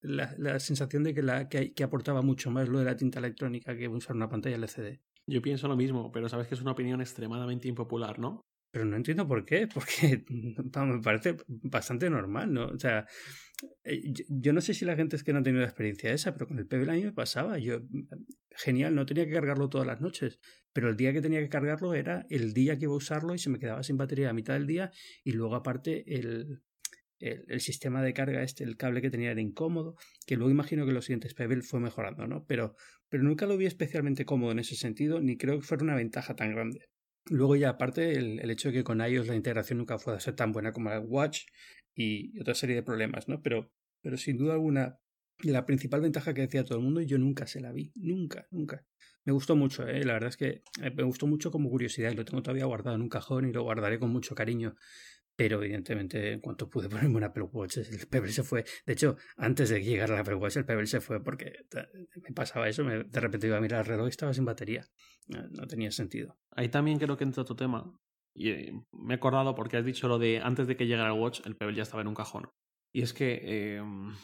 [0.00, 3.88] la, sensación de que, la, que, aportaba mucho más lo de la tinta electrónica que
[3.88, 5.00] usar una pantalla LCD.
[5.26, 8.40] Yo pienso lo mismo, pero sabes que es una opinión extremadamente impopular, ¿no?
[8.72, 12.66] Pero no entiendo por qué, porque me parece bastante normal, ¿no?
[12.66, 13.06] O sea,
[13.84, 16.32] eh, yo, no sé si la gente es que no ha tenido la experiencia esa,
[16.32, 17.58] pero con el Pebble a mí me pasaba.
[17.58, 17.80] Yo,
[18.50, 20.40] genial, no tenía que cargarlo todas las noches,
[20.72, 23.38] pero el día que tenía que cargarlo era el día que iba a usarlo y
[23.38, 24.90] se me quedaba sin batería a mitad del día
[25.22, 26.62] y luego aparte el,
[27.22, 30.92] el, sistema de carga este, el cable que tenía era incómodo, que luego imagino que
[30.92, 32.44] los siguientes Pebble fue mejorando, ¿no?
[32.46, 32.74] Pero,
[33.08, 36.34] pero nunca lo vi especialmente cómodo en ese sentido, ni creo que fuera una ventaja
[36.34, 36.86] tan grande.
[37.26, 40.20] Luego ya aparte el, el hecho de que con iOS la integración nunca fue a
[40.20, 41.42] ser tan buena como la Watch
[41.94, 43.40] y otra serie de problemas, ¿no?
[43.42, 43.70] Pero,
[44.02, 44.98] pero sin duda alguna
[45.50, 48.84] la principal ventaja que decía todo el mundo yo nunca se la vi, nunca, nunca.
[49.24, 50.04] Me gustó mucho, ¿eh?
[50.04, 52.96] la verdad es que eh, me gustó mucho como curiosidad y lo tengo todavía guardado
[52.96, 54.74] en un cajón y lo guardaré con mucho cariño.
[55.36, 58.64] Pero evidentemente, en cuanto pude ponerme un Apple Watch, el Pebble se fue.
[58.86, 61.64] De hecho, antes de llegar al Apple Watch, el Pebble se fue porque
[62.16, 62.84] me pasaba eso.
[62.84, 64.86] de repente iba a mirar el reloj y estaba sin batería.
[65.28, 66.36] No, tenía sentido.
[66.50, 67.98] Ahí también creo que entra otro tema.
[68.34, 71.20] Y eh, me he acordado porque has dicho lo de antes de que llegara el
[71.20, 72.50] Watch, el Pebble ya estaba en un cajón.
[72.94, 74.14] Y es que, em,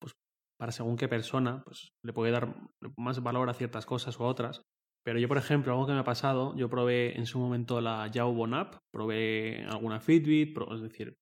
[0.00, 0.14] pues,
[0.58, 2.54] para según qué persona, pues le puede dar
[2.96, 4.62] más valor a ciertas cosas o a otras.
[5.06, 8.10] Pero yo, por ejemplo, algo que me ha pasado, yo probé en su momento la
[8.12, 11.14] Jawbone App, probé alguna Fitbit, es decir,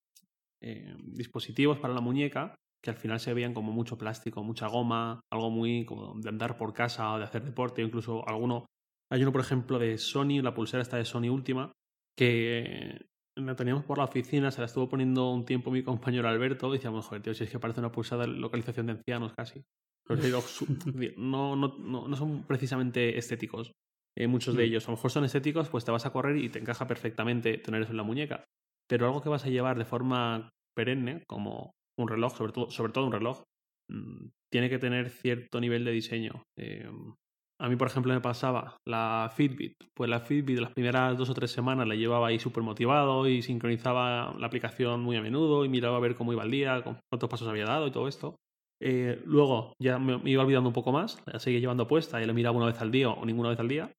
[0.62, 5.20] eh, dispositivos para la muñeca que al final se veían como mucho plástico, mucha goma,
[5.30, 8.64] algo muy como de andar por casa o de hacer deporte, incluso alguno.
[9.10, 11.70] Hay uno, por ejemplo, de Sony, la pulsera está de Sony última,
[12.16, 13.04] que
[13.36, 16.78] la teníamos por la oficina, se la estuvo poniendo un tiempo mi compañero Alberto, y
[16.78, 19.62] decíamos, joder, tío, si es que parece una pulsera de localización de ancianos casi.
[21.16, 23.72] No, no, no, son precisamente estéticos.
[24.16, 26.48] Eh, muchos de ellos, a lo mejor son estéticos, pues te vas a correr y
[26.48, 28.44] te encaja perfectamente tener eso en la muñeca.
[28.88, 32.92] Pero algo que vas a llevar de forma perenne, como un reloj, sobre todo, sobre
[32.92, 33.42] todo un reloj,
[33.90, 36.42] mm, tiene que tener cierto nivel de diseño.
[36.58, 36.88] Eh,
[37.60, 39.74] A mí, por ejemplo, me pasaba la Fitbit.
[39.94, 43.42] Pues la Fitbit las primeras dos o tres semanas la llevaba ahí súper motivado y
[43.42, 47.30] sincronizaba la aplicación muy a menudo y miraba a ver cómo iba el día, cuántos
[47.30, 48.36] pasos había dado y todo esto.
[48.86, 52.34] Eh, luego ya me, iba olvidando un poco más, la seguía llevando puesta y la
[52.34, 53.90] miraba una vez al día o ninguna vez al día.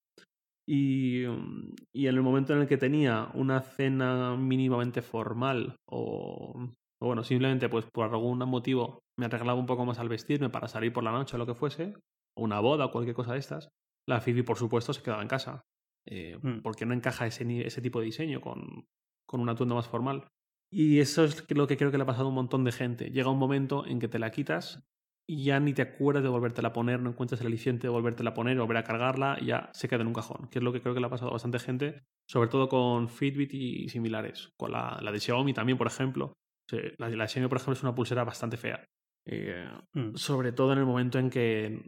[0.68, 1.24] Y,
[1.92, 6.54] y, en el momento en el que tenía una cena mínimamente formal o,
[7.02, 10.68] o, bueno, simplemente pues por algún motivo me arreglaba un poco más al vestirme para
[10.68, 11.96] salir por la noche o lo que fuese,
[12.38, 13.70] o una boda o cualquier cosa de estas,
[14.08, 15.64] la Fibi por supuesto se quedaba en casa.
[16.08, 16.62] Eh, mm.
[16.62, 18.86] Porque no encaja ese, ese tipo de diseño con,
[19.28, 20.28] con un atuendo más formal.
[20.78, 23.10] Y eso es lo que creo que le ha pasado a un montón de gente.
[23.10, 24.84] Llega un momento en que te la quitas
[25.26, 28.32] y ya ni te acuerdas de volvértela a poner, no encuentras el aliciente de volvértela
[28.32, 30.74] a poner, volver a cargarla y ya se queda en un cajón, que es lo
[30.74, 34.52] que creo que le ha pasado a bastante gente, sobre todo con Fitbit y similares.
[34.58, 36.34] Con la, la de Xiaomi también, por ejemplo.
[36.98, 38.84] La, la Xiaomi, por ejemplo, es una pulsera bastante fea.
[39.26, 40.16] Eh, mm.
[40.16, 41.82] Sobre todo en el momento en que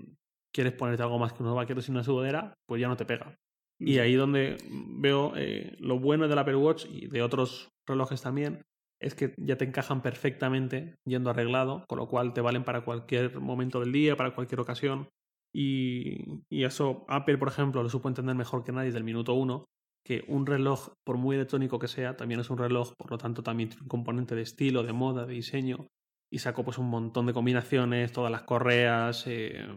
[0.54, 3.38] quieres ponerte algo más que unos vaqueros y una sudadera, pues ya no te pega.
[3.80, 4.56] Y ahí donde
[4.98, 8.64] veo eh, lo bueno del Apple Watch y de otros relojes también,
[9.00, 13.40] es que ya te encajan perfectamente yendo arreglado, con lo cual te valen para cualquier
[13.40, 15.10] momento del día, para cualquier ocasión.
[15.54, 19.34] Y, y eso Apple, por ejemplo, lo supo entender mejor que nadie desde el minuto
[19.34, 19.66] uno,
[20.08, 23.44] que un reloj, por muy electrónico que sea, también es un reloj, por lo tanto
[23.44, 25.88] también tiene un componente de estilo, de moda, de diseño,
[26.32, 29.68] y sacó pues un montón de combinaciones, todas las correas, eh,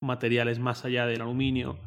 [0.00, 1.78] materiales más allá del aluminio,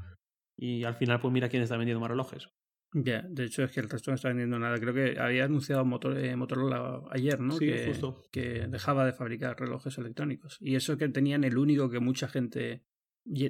[0.58, 2.50] y al final pues mira quién está vendiendo más relojes.
[2.98, 4.78] Ya, de hecho es que el resto no está vendiendo nada.
[4.78, 5.82] Creo que había anunciado
[6.16, 7.58] eh, Motorola ayer, ¿no?
[7.58, 8.24] Sí, que, justo.
[8.32, 10.58] que dejaba de fabricar relojes electrónicos.
[10.62, 12.86] Y eso que tenían el único que mucha gente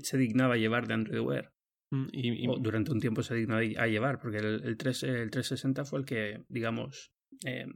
[0.01, 1.53] se dignaba a llevar de Android Wear.
[1.91, 5.29] Mm, y, O durante un tiempo se dignaba a llevar, porque el, el, 3, el
[5.29, 7.13] 360 fue el que, digamos,
[7.45, 7.67] eh,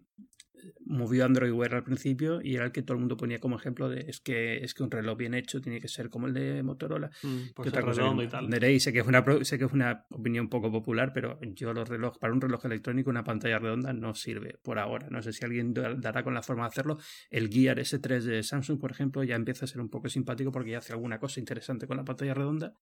[0.85, 3.89] movió Android Wear al principio y era el que todo el mundo ponía como ejemplo
[3.89, 6.63] de es que es que un reloj bien hecho tiene que ser como el de
[6.63, 7.11] Motorola.
[7.23, 8.49] Mm, que otra cosa y tal.
[8.79, 12.19] sé que es una sé que es una opinión poco popular, pero yo los relojes
[12.19, 15.07] para un reloj electrónico una pantalla redonda no sirve por ahora.
[15.09, 16.97] No sé si alguien dará con la forma de hacerlo.
[17.29, 20.71] El Gear S3 de Samsung, por ejemplo, ya empieza a ser un poco simpático porque
[20.71, 22.75] ya hace alguna cosa interesante con la pantalla redonda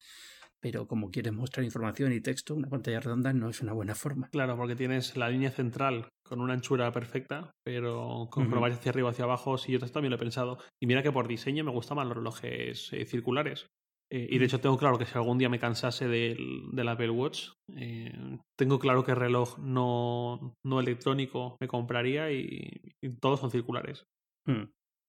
[0.60, 4.30] pero como quieres mostrar información y texto, una pantalla redonda no es una buena forma.
[4.30, 9.08] Claro, porque tienes la línea central con una anchura perfecta, pero con uh hacia arriba
[9.08, 10.58] o hacia abajo, sí, yo también lo he pensado.
[10.82, 13.67] Y mira que por diseño me gustan más los relojes eh, circulares.
[14.10, 17.10] Eh, y de hecho tengo claro que si algún día me cansase del, del Apple
[17.10, 18.13] Watch, eh,
[18.58, 24.06] tengo claro que reloj no, no electrónico me compraría y, todos son circulares.
[24.46, 24.63] Mm.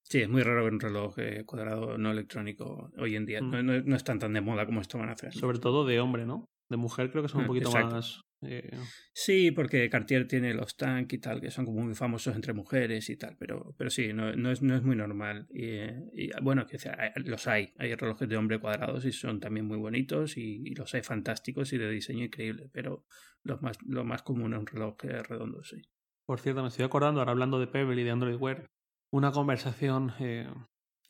[0.08, 3.42] Sí, es muy raro ver un reloj eh, cuadrado no electrónico hoy en día.
[3.42, 3.50] Mm.
[3.50, 5.34] No, no, no, están tan de moda como esto van a hacer.
[5.34, 6.46] Sobre todo de hombre, ¿no?
[6.70, 8.22] De mujer creo que son un mm, poquito más...
[8.40, 8.70] Eh...
[9.12, 13.10] Sí, porque Cartier tiene los Tank y tal, que son como muy famosos entre mujeres
[13.10, 15.46] y tal, pero, pero sí, no, no, es, no es muy normal.
[15.50, 15.72] Y,
[16.14, 16.78] y bueno, que
[17.16, 17.74] los hay.
[17.76, 21.72] Hay relojes de hombre cuadrados y son también muy bonitos y, y, los hay fantásticos
[21.74, 23.04] y de diseño increíble, pero
[23.42, 25.82] lo más, lo más común es un reloj redondo, sí.
[26.24, 28.68] Por cierto, me estoy acordando ahora hablando de Pebble y de Android Wear
[29.12, 30.48] una conversación, eh,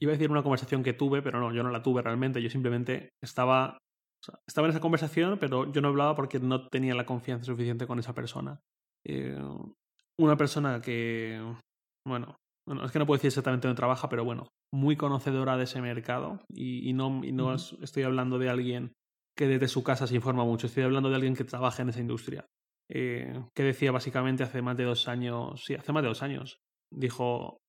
[0.00, 2.50] iba a decir una conversación que tuve, pero no, yo no la tuve realmente, yo
[2.50, 6.94] simplemente estaba, o sea, estaba en esa conversación, pero yo no hablaba porque no tenía
[6.94, 8.60] la confianza suficiente con esa persona.
[9.06, 9.38] Eh,
[10.18, 11.40] una persona que,
[12.06, 15.64] bueno, bueno, es que no puedo decir exactamente dónde trabaja, pero bueno, muy conocedora de
[15.64, 18.92] ese mercado y, y no, y no estoy hablando de alguien
[19.36, 22.00] que desde su casa se informa mucho, estoy hablando de alguien que trabaja en esa
[22.00, 22.44] industria.
[22.90, 26.58] Eh, que decía básicamente hace más de dos años, sí, hace más de dos años,
[26.90, 27.60] dijo,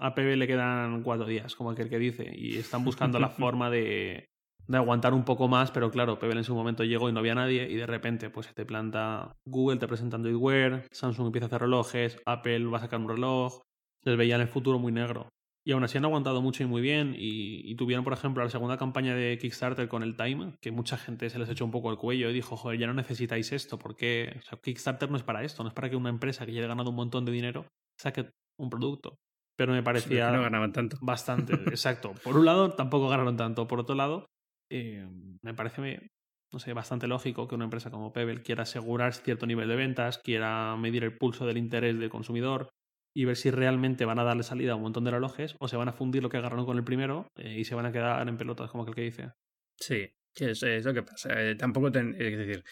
[0.00, 3.70] a PB le quedan cuatro días, como aquel que dice, y están buscando la forma
[3.70, 4.28] de,
[4.68, 7.34] de aguantar un poco más, pero claro, PB en su momento llegó y no había
[7.34, 11.46] nadie, y de repente pues se te planta Google, te presenta Android Wear, Samsung empieza
[11.46, 13.60] a hacer relojes, Apple va a sacar un reloj,
[14.04, 15.28] les veía en el futuro muy negro.
[15.66, 18.78] Y aún así han aguantado mucho y muy bien, y, tuvieron, por ejemplo, la segunda
[18.78, 21.98] campaña de Kickstarter con el Time, que mucha gente se les echó un poco el
[21.98, 25.44] cuello y dijo, joder, ya no necesitáis esto, porque o sea, Kickstarter no es para
[25.44, 27.66] esto, no es para que una empresa que ya haya ganado un montón de dinero
[27.98, 29.18] saque un producto
[29.58, 30.96] pero me parecía no ganaban tanto.
[31.02, 32.14] bastante, exacto.
[32.22, 33.66] Por un lado, tampoco ganaron tanto.
[33.66, 34.26] Por otro lado,
[34.70, 35.04] eh,
[35.42, 36.10] me parece
[36.52, 40.18] no sé, bastante lógico que una empresa como Pebble quiera asegurar cierto nivel de ventas,
[40.18, 42.70] quiera medir el pulso del interés del consumidor
[43.14, 45.76] y ver si realmente van a darle salida a un montón de relojes o se
[45.76, 48.26] van a fundir lo que agarraron con el primero eh, y se van a quedar
[48.28, 49.32] en pelotas, como aquel que dice.
[49.76, 51.28] Sí, es, es lo que pasa.
[51.42, 52.64] Eh, tampoco, ten, es decir,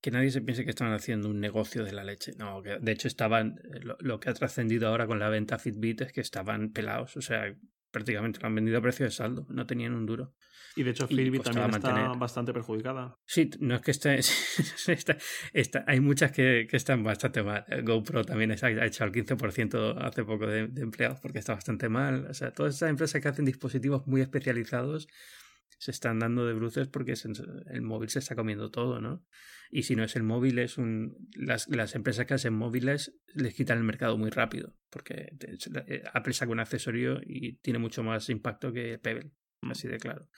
[0.00, 2.32] que nadie se piense que estaban haciendo un negocio de la leche.
[2.38, 6.02] No, que de hecho estaban, eh, lo, que ha trascendido ahora con la venta Fitbit
[6.02, 7.54] es que estaban pelados, o sea,
[7.90, 10.34] prácticamente lo han vendido a precio de saldo, no tenían un duro.
[10.76, 13.18] Y de hecho Fitbit también está bastante perjudicada.
[13.26, 14.18] Sí, no es que esté,
[14.86, 15.18] está,
[15.52, 17.64] está, hay muchas que, que, están bastante mal.
[17.82, 22.26] GoPro también ha hecho el 15% hace poco de, de empleados porque está bastante mal.
[22.30, 25.08] O sea, todas esas empresas que hacen dispositivos muy especializados
[25.80, 27.14] se están dando de bruces porque
[27.70, 29.24] el móvil se está comiendo todo, ¿no?
[29.70, 31.16] Y si no es el móvil, es un.
[31.34, 34.76] Las, las empresas que hacen móviles les quitan el mercado muy rápido.
[34.90, 35.32] Porque
[35.86, 39.70] eh, Apple saca un accesorio y tiene mucho más impacto que Pebble, mm.
[39.70, 40.28] así de claro.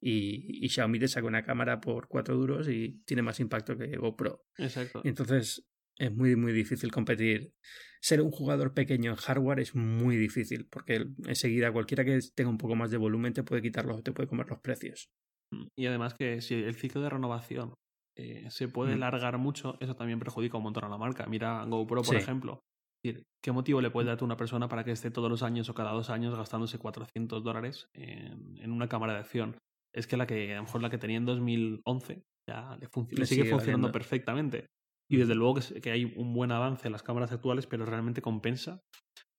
[0.00, 3.96] Y, y, Xiaomi te saca una cámara por cuatro duros y tiene más impacto que
[3.96, 4.44] GoPro.
[4.58, 5.02] Exacto.
[5.04, 5.69] Entonces,
[6.00, 7.52] es muy, muy difícil competir.
[8.00, 12.56] Ser un jugador pequeño en hardware es muy difícil, porque enseguida cualquiera que tenga un
[12.56, 15.10] poco más de volumen te puede quitarlo, te puede comer los precios.
[15.52, 17.74] Mm, y además que si el ciclo de renovación
[18.16, 18.98] eh, se puede mm.
[18.98, 21.26] largar mucho, eso también perjudica un montón a la marca.
[21.26, 22.60] Mira GoPro, por ejemplo.
[23.02, 25.74] ¿Qué motivo le puede dar a una persona para que esté todos los años o
[25.74, 29.56] cada dos años gastándose 400 dólares en, una cámara de acción?
[29.94, 33.46] Es que la que, a lo mejor la que tenía en 2011 ya le, sigue,
[33.46, 34.66] funcionando perfectamente.
[35.10, 38.80] Y desde luego que, hay un buen avance en las cámaras actuales, pero realmente compensa.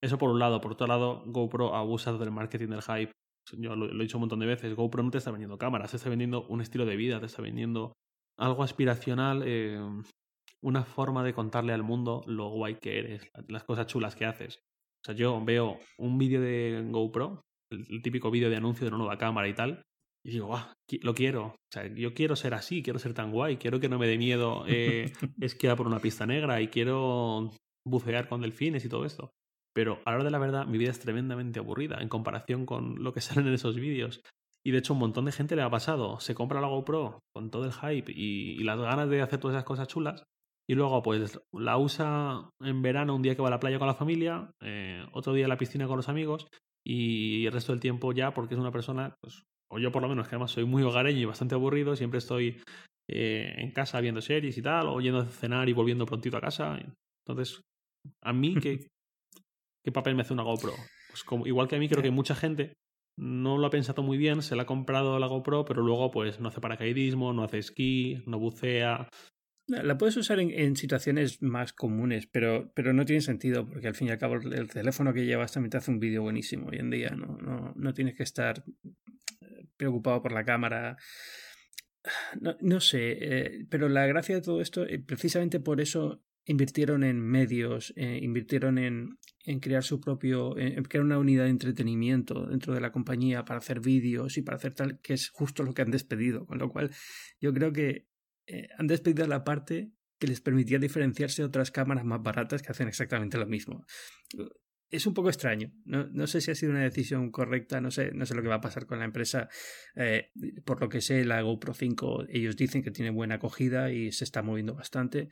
[0.04, 0.60] Eso por un lado.
[0.60, 3.12] Por otro lado, GoPro abusa del marketing del hype.
[3.58, 4.76] Yo lo, he dicho un montón de veces.
[4.76, 7.42] GoPro no te está vendiendo cámaras, te está vendiendo un estilo de vida, te está
[7.42, 7.94] vendiendo
[8.38, 9.80] algo aspiracional, eh,
[10.62, 14.60] una forma de contarle al mundo lo guay que eres, las cosas chulas que haces.
[15.04, 18.98] O sea, yo veo un vídeo de GoPro, el, típico vídeo de anuncio de una
[18.98, 19.84] nueva cámara y tal,
[20.24, 20.56] y digo,
[21.02, 21.46] lo quiero.
[21.46, 24.18] O sea, yo quiero ser así, quiero ser tan guay, quiero que no me dé
[24.18, 27.52] miedo eh, esquiar por una pista negra y quiero
[27.86, 29.32] bucear con delfines y todo esto.
[29.74, 33.04] Pero a la hora de la verdad, mi vida es tremendamente aburrida en comparación con
[33.04, 34.22] lo que salen en esos vídeos.
[34.64, 36.20] Y de hecho, un montón de gente le ha pasado.
[36.20, 39.66] Se compra la GoPro con todo el hype y, las ganas de hacer todas esas
[39.66, 40.24] cosas chulas.
[40.70, 43.88] Y luego, pues, la usa en verano, un día que va a la playa con
[43.88, 46.48] la familia, eh, otro día a la piscina con los amigos,
[46.86, 50.10] y el resto del tiempo ya, porque es una persona pues, o yo por lo
[50.10, 52.62] menos, que además soy muy hogareño y bastante aburrido, siempre estoy
[53.10, 56.42] eh, en casa viendo series y tal, o yendo a cenar y volviendo prontito a
[56.42, 56.80] casa.
[57.26, 57.62] Entonces,
[58.22, 58.88] a mí, ¿qué,
[59.84, 60.74] qué papel me hace una GoPro?
[61.10, 62.74] Pues como, igual que a mí, creo que mucha gente
[63.18, 66.40] no lo ha pensado muy bien, se la ha comprado la GoPro, pero luego pues
[66.40, 69.10] no hace paracaidismo, no hace esquí, no bucea.
[69.68, 74.08] La puedes usar en, situaciones más comunes, pero, pero no tiene sentido, porque al fin
[74.08, 76.90] y al cabo el teléfono que llevas también te hace un vídeo buenísimo hoy en
[76.90, 78.64] día, no, no, no tienes que estar
[79.82, 80.98] preocupado por la cámara.
[82.62, 87.20] No, sé, eh, pero la gracia de todo esto, eh, precisamente por eso invirtieron en
[87.20, 92.74] medios, eh, invirtieron en, en, crear su propio, en crear una unidad de entretenimiento dentro
[92.74, 95.84] de la compañía para hacer vídeos y para hacer tal, que es justo lo que
[95.84, 96.48] han despedido.
[96.48, 96.90] Con lo cual,
[97.40, 98.08] yo creo que
[98.80, 102.88] han despedido la parte que les permitía diferenciarse de otras cámaras más baratas que hacen
[102.88, 103.86] exactamente lo mismo
[104.92, 105.72] es un poco extraño.
[105.86, 108.50] No, no, sé si ha sido una decisión correcta, no sé, no sé lo que
[108.50, 109.48] va a pasar con la empresa.
[109.96, 110.32] Eh,
[110.66, 114.26] por lo que sé, la GoPro 5, ellos dicen que tiene buena acogida y se
[114.26, 115.30] está moviendo bastante,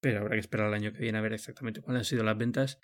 [0.00, 2.38] pero habrá que esperar el año que viene a ver exactamente cuáles han sido las
[2.38, 2.78] ventas.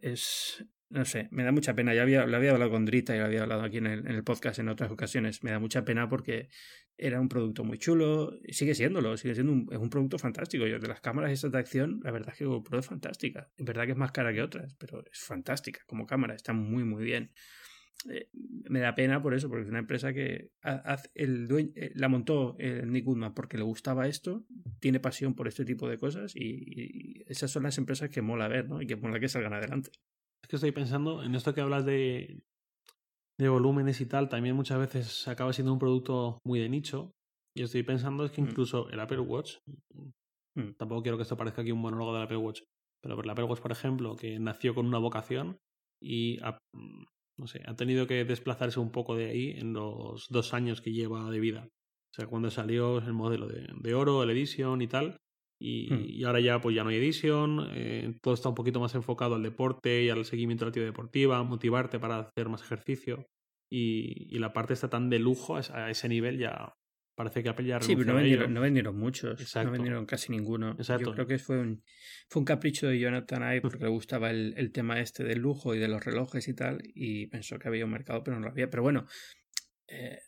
[0.00, 1.94] Es, no sé, me da mucha pena.
[1.94, 4.14] Ya había, lo había hablado con Drita y lo había hablado aquí en el, en
[4.14, 5.42] el, podcast en otras ocasiones.
[5.44, 6.48] Me da mucha pena porque
[6.96, 8.38] era un producto muy chulo.
[8.48, 10.66] Sigue siéndolo, sigue siendo un, es un producto fantástico.
[10.66, 13.50] Yo, de las cámaras estas de acción, la verdad es que GoPro es fantástica.
[13.56, 16.34] Es verdad que es más cara que otras, pero es fantástica como cámara.
[16.34, 17.32] Está muy, muy bien.
[18.08, 18.30] Eh,
[18.70, 20.52] me da pena por eso, porque es una empresa que
[21.14, 24.46] el dueño, eh, la montó eh, Nick Goodman porque le gustaba esto,
[24.78, 28.46] tiene pasión por este tipo de cosas y, y, esas son las empresas que mola
[28.46, 28.80] ver, ¿no?
[28.80, 29.90] Y que mola que salgan adelante.
[30.48, 32.40] Es que estoy pensando en esto que hablas de,
[33.38, 37.12] de volúmenes y tal, también muchas veces acaba siendo un producto muy de nicho.
[37.54, 38.48] Y estoy pensando es que mm.
[38.48, 39.56] incluso el Apple Watch,
[40.54, 40.70] mm.
[40.78, 42.62] tampoco quiero que esto parezca aquí un monólogo del Apple Watch,
[43.02, 45.58] pero el Apple Watch, por ejemplo, que nació con una vocación
[46.02, 46.56] y ha,
[47.36, 50.92] no sé, ha tenido que desplazarse un poco de ahí en los dos años que
[50.92, 51.68] lleva de vida.
[52.10, 55.18] O sea, cuando salió el modelo de, de oro, el Edition y tal,
[55.60, 56.04] Hmm.
[56.06, 59.34] Y, ahora ya pues ya no hay edición, eh, todo está un poquito más enfocado
[59.34, 63.26] al deporte y al seguimiento de la actividad deportiva, motivarte para hacer más ejercicio.
[63.70, 66.72] Y, y la parte está tan de lujo a, ese nivel ya
[67.14, 70.70] parece que Apple ya Sí, pero no vendieron, no vendieron muchos, no vendieron casi ninguno.
[70.70, 71.10] Exacto.
[71.10, 71.82] Yo creo que fue un,
[72.28, 75.74] fue un capricho de Jonathan Ive porque le gustaba el, el tema este del lujo
[75.74, 78.52] y de los relojes y tal, y pensó que había un mercado, pero no lo
[78.52, 78.70] había.
[78.70, 79.04] Pero bueno,
[79.88, 80.20] eh,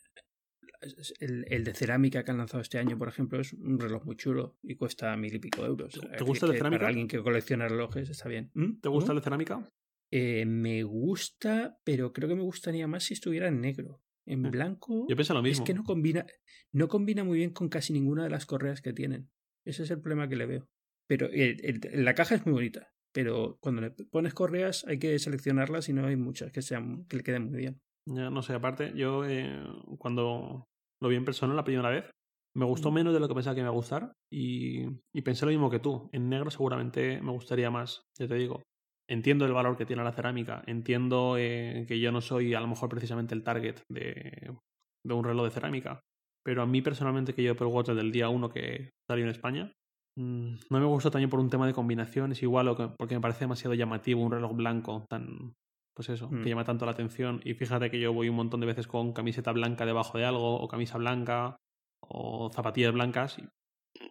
[1.19, 4.15] el, el, de cerámica que han lanzado este año, por ejemplo, es un reloj muy
[4.15, 5.93] chulo y cuesta mil y pico euros.
[5.93, 6.79] ¿Te gusta el de cerámica?
[6.79, 8.51] Para alguien que colecciona relojes está bien.
[8.53, 8.79] ¿Mm?
[8.81, 9.69] ¿Te gusta el de cerámica?
[10.11, 14.01] Eh, me gusta, pero creo que me gustaría más si estuviera en negro.
[14.25, 14.51] En mm.
[14.51, 15.05] blanco.
[15.09, 15.63] Yo pienso lo mismo.
[15.63, 16.25] Es que no combina,
[16.71, 19.29] no combina muy bien con casi ninguna de las correas que tienen.
[19.65, 20.69] Ese es el problema que le veo.
[21.07, 22.93] Pero la caja es muy bonita.
[23.13, 27.17] Pero cuando le pones correas hay que seleccionarlas y no hay muchas que sean que
[27.17, 27.81] le queden muy bien.
[28.05, 29.63] Ya no sé, aparte, yo eh,
[29.99, 30.70] cuando
[31.01, 32.09] lo vi en persona la primera vez.
[32.55, 35.45] Me gustó menos de lo que pensaba que me iba a gustar y, y pensé
[35.45, 36.09] lo mismo que tú.
[36.11, 38.61] En negro seguramente me gustaría más, ya te digo.
[39.09, 42.67] Entiendo el valor que tiene la cerámica, entiendo eh, que yo no soy a lo
[42.67, 44.55] mejor precisamente el target de
[45.03, 46.01] de un reloj de cerámica.
[46.43, 49.31] Pero a mí personalmente, que yo Apple Watch desde el día 1 que salió en
[49.31, 49.73] España,
[50.17, 53.41] mm, no me gustó también por un tema de combinaciones, igual, o porque me parece
[53.41, 55.53] demasiado llamativo un reloj blanco tan,
[55.93, 56.45] pues eso, que mm.
[56.45, 57.41] llama tanto la atención.
[57.43, 60.59] Y fíjate que yo voy un montón de veces con camiseta blanca debajo de algo,
[60.59, 61.57] o camisa blanca,
[62.01, 63.37] o zapatillas blancas,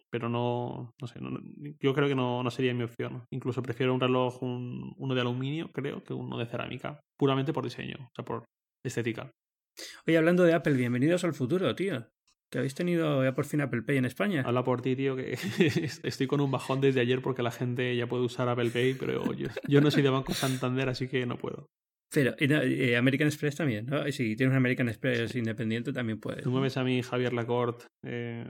[0.09, 1.19] pero no, no sé,
[1.79, 3.25] yo creo que no, no, sería mi opción.
[3.31, 7.97] Incluso prefiero un reloj, uno de aluminio, creo, que uno de cerámica, puramente por diseño,
[7.99, 8.45] o sea, por
[8.83, 9.31] estética.
[10.05, 12.07] Oye, hablando de Apple, bienvenidos al futuro, tío.
[12.51, 14.43] Que habéis tenido ya por fin Apple Pay en España.
[14.45, 15.33] Habla por ti, tío, que
[16.03, 19.33] estoy con un bajón desde ayer porque la gente ya puede usar Apple Pay, pero
[19.33, 21.67] yo, yo no soy de Banco Santander, así que no puedo.
[22.13, 24.05] Pero eh, American Express también, ¿no?
[24.05, 26.43] Y si tienes un American Express independiente también puedes.
[26.43, 28.45] Tú me ves a mí, Javier Lacorte, eh,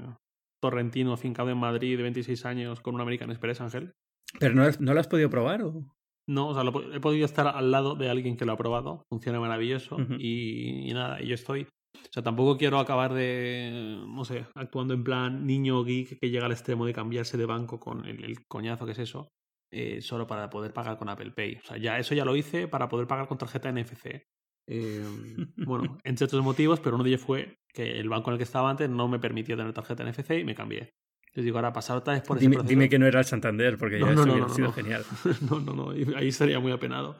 [0.59, 3.93] torrentino, afincado en Madrid, de 26 años, con un American Express, Ángel.
[4.39, 5.85] ¿Pero no, no lo has podido probar o...?
[6.27, 9.39] No, o sea, he podido estar al lado de alguien que lo ha probado, funciona
[9.39, 11.67] maravilloso y, y, nada, y yo estoy.
[11.95, 16.45] O sea, tampoco quiero acabar de, no sé, actuando en plan niño geek que llega
[16.45, 19.29] al extremo de cambiarse de banco con el, coñazo que es eso,
[19.71, 21.55] eh, solo para poder pagar con Apple Pay.
[21.55, 24.23] O sea, ya eso ya lo hice para poder pagar con tarjeta NFC.
[24.67, 25.05] Eh,
[25.57, 28.43] bueno, entre otros motivos, pero uno de ellos fue que el banco en el que
[28.43, 30.91] estaba antes no me permitía tener tarjeta NFC y me cambié.
[31.33, 33.99] Les digo, ahora pasar otra vez por dime, Dime que no era el Santander, porque
[33.99, 35.05] ya eso hubiera sido genial.
[35.49, 37.17] No, no, no, ahí estaría muy apenado.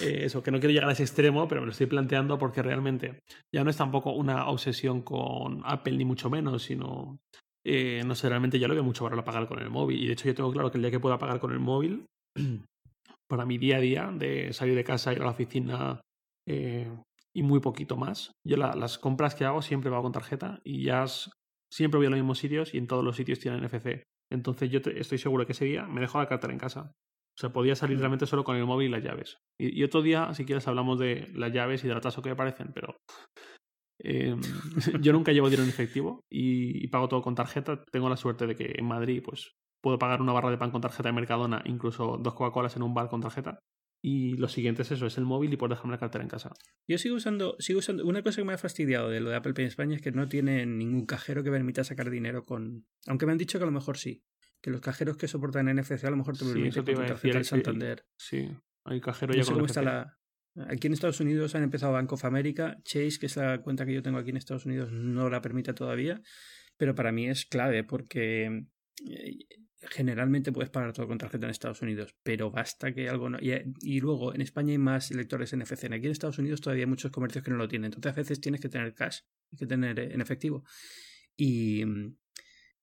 [0.00, 2.62] Eh, eso, que no quiero llegar a ese extremo, pero me lo estoy planteando porque
[2.62, 3.20] realmente
[3.52, 7.18] ya no es tampoco una obsesión con Apple, ni mucho menos, sino,
[7.64, 10.02] eh, no sé, realmente ya lo veo mucho para pagar con el móvil.
[10.02, 12.06] Y de hecho yo tengo claro que el día que pueda pagar con el móvil,
[13.28, 16.00] para mi día a día, de salir de casa, ir a la oficina
[16.46, 16.90] eh,
[17.34, 21.06] y muy poquito más, yo las compras que hago siempre va con tarjeta y ya
[21.72, 24.02] siempre voy a los mismos sitios y en todos los sitios tienen NFC.
[24.30, 26.92] Entonces yo estoy seguro que ese día me dejo la cartera en casa.
[27.34, 29.38] O sea, podía salir realmente solo con el móvil y las llaves.
[29.58, 32.96] Y, otro día, si quieres, hablamos de las llaves y del atraso que aparecen, pero
[33.98, 34.40] em,
[35.00, 37.82] yo nunca llevo dinero en efectivo y, pago todo con tarjeta.
[37.90, 39.52] Tengo la suerte de que en Madrid, pues,
[39.82, 42.94] puedo pagar una barra de pan con tarjeta de Mercadona, incluso dos Coca-Colas en un
[42.94, 43.60] bar con tarjeta.
[44.04, 46.52] Y lo siguiente es eso, es el móvil y por dejarme la cartera en casa.
[46.88, 48.04] Yo sigo usando, sigo usando.
[48.04, 50.10] Una cosa que me ha fastidiado de lo de Apple Pay en España es que
[50.10, 52.84] no tiene ningún cajero que permita sacar dinero con.
[53.06, 54.24] Aunque me han dicho que a lo mejor sí.
[54.62, 58.06] Que los cajeros que soportan NFC a lo mejor te permiten sí, con tarjeta Santander.
[58.16, 58.48] Sí,
[58.84, 60.18] hay cajero ya con está la...
[60.68, 62.78] Aquí en Estados Unidos han empezado Bank of America.
[62.84, 65.72] Chase, que es la cuenta que yo tengo aquí en Estados Unidos, no la permite
[65.74, 66.22] todavía.
[66.76, 68.66] Pero para mí es clave porque
[69.06, 69.38] eh,
[69.90, 73.38] generalmente puedes pagar todo con tarjeta en Estados Unidos, pero basta que algo no.
[73.40, 75.84] Y, luego en España hay más lectores NFC.
[75.84, 77.86] Aquí en Estados Unidos todavía hay muchos comercios que no lo tienen.
[77.86, 80.64] Entonces a veces tienes que tener cash, hay que tener en efectivo.
[81.36, 81.84] Y,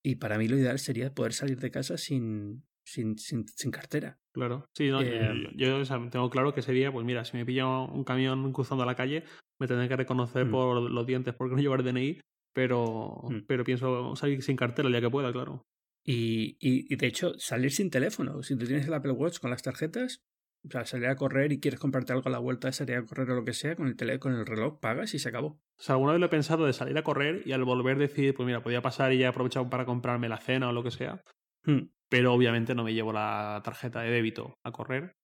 [0.02, 4.18] y para mí lo ideal sería poder salir de casa sin, sin, sin, cartera.
[4.32, 8.04] Claro, sí, no, yo, eh, tengo claro que sería, pues mira, si me pilla un
[8.04, 9.24] camión cruzando la calle,
[9.58, 10.50] me tendré que reconocer mm.
[10.50, 12.20] por los dientes porque no llevar DNI,
[12.54, 13.40] pero, mm.
[13.46, 15.62] pero pienso salir sin cartera el día que pueda, claro.
[16.02, 18.42] Y, y, de hecho, salir sin teléfono.
[18.42, 20.22] Si tú tienes el Apple Watch con las tarjetas,
[20.66, 23.04] o sea, salir a correr y quieres comprarte algo a la vuelta de salir a
[23.04, 25.48] correr o lo que sea, con el tele, con el reloj pagas y se acabó.
[25.48, 28.34] O sea, alguna vez lo he pensado de salir a correr y al volver decir,
[28.34, 30.90] pues mira, podía pasar y ya he aprovechado para comprarme la cena o lo que
[30.90, 31.22] sea.
[31.64, 31.90] Hmm.
[32.08, 35.16] Pero obviamente no me llevo la tarjeta de débito a correr.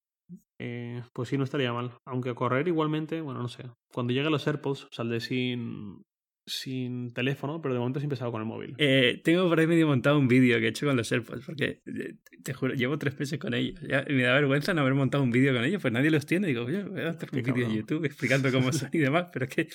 [0.58, 1.92] Eh, pues sí, no estaría mal.
[2.06, 3.64] Aunque a correr igualmente, bueno, no sé.
[3.92, 6.02] Cuando lleguen los AirPods, saldré sin,
[6.46, 8.74] sin teléfono, pero de momento siempre salgo con el móvil.
[8.78, 11.82] Eh, tengo por ahí medio montado un vídeo que he hecho con los AirPods, porque
[11.86, 13.80] eh, te juro, llevo tres meses con ellos.
[13.82, 16.46] me da vergüenza no haber montado un vídeo con ellos, pues nadie los tiene.
[16.46, 19.50] Digo, voy a hacer un vídeo en YouTube explicando cómo son y demás, pero es
[19.54, 19.68] que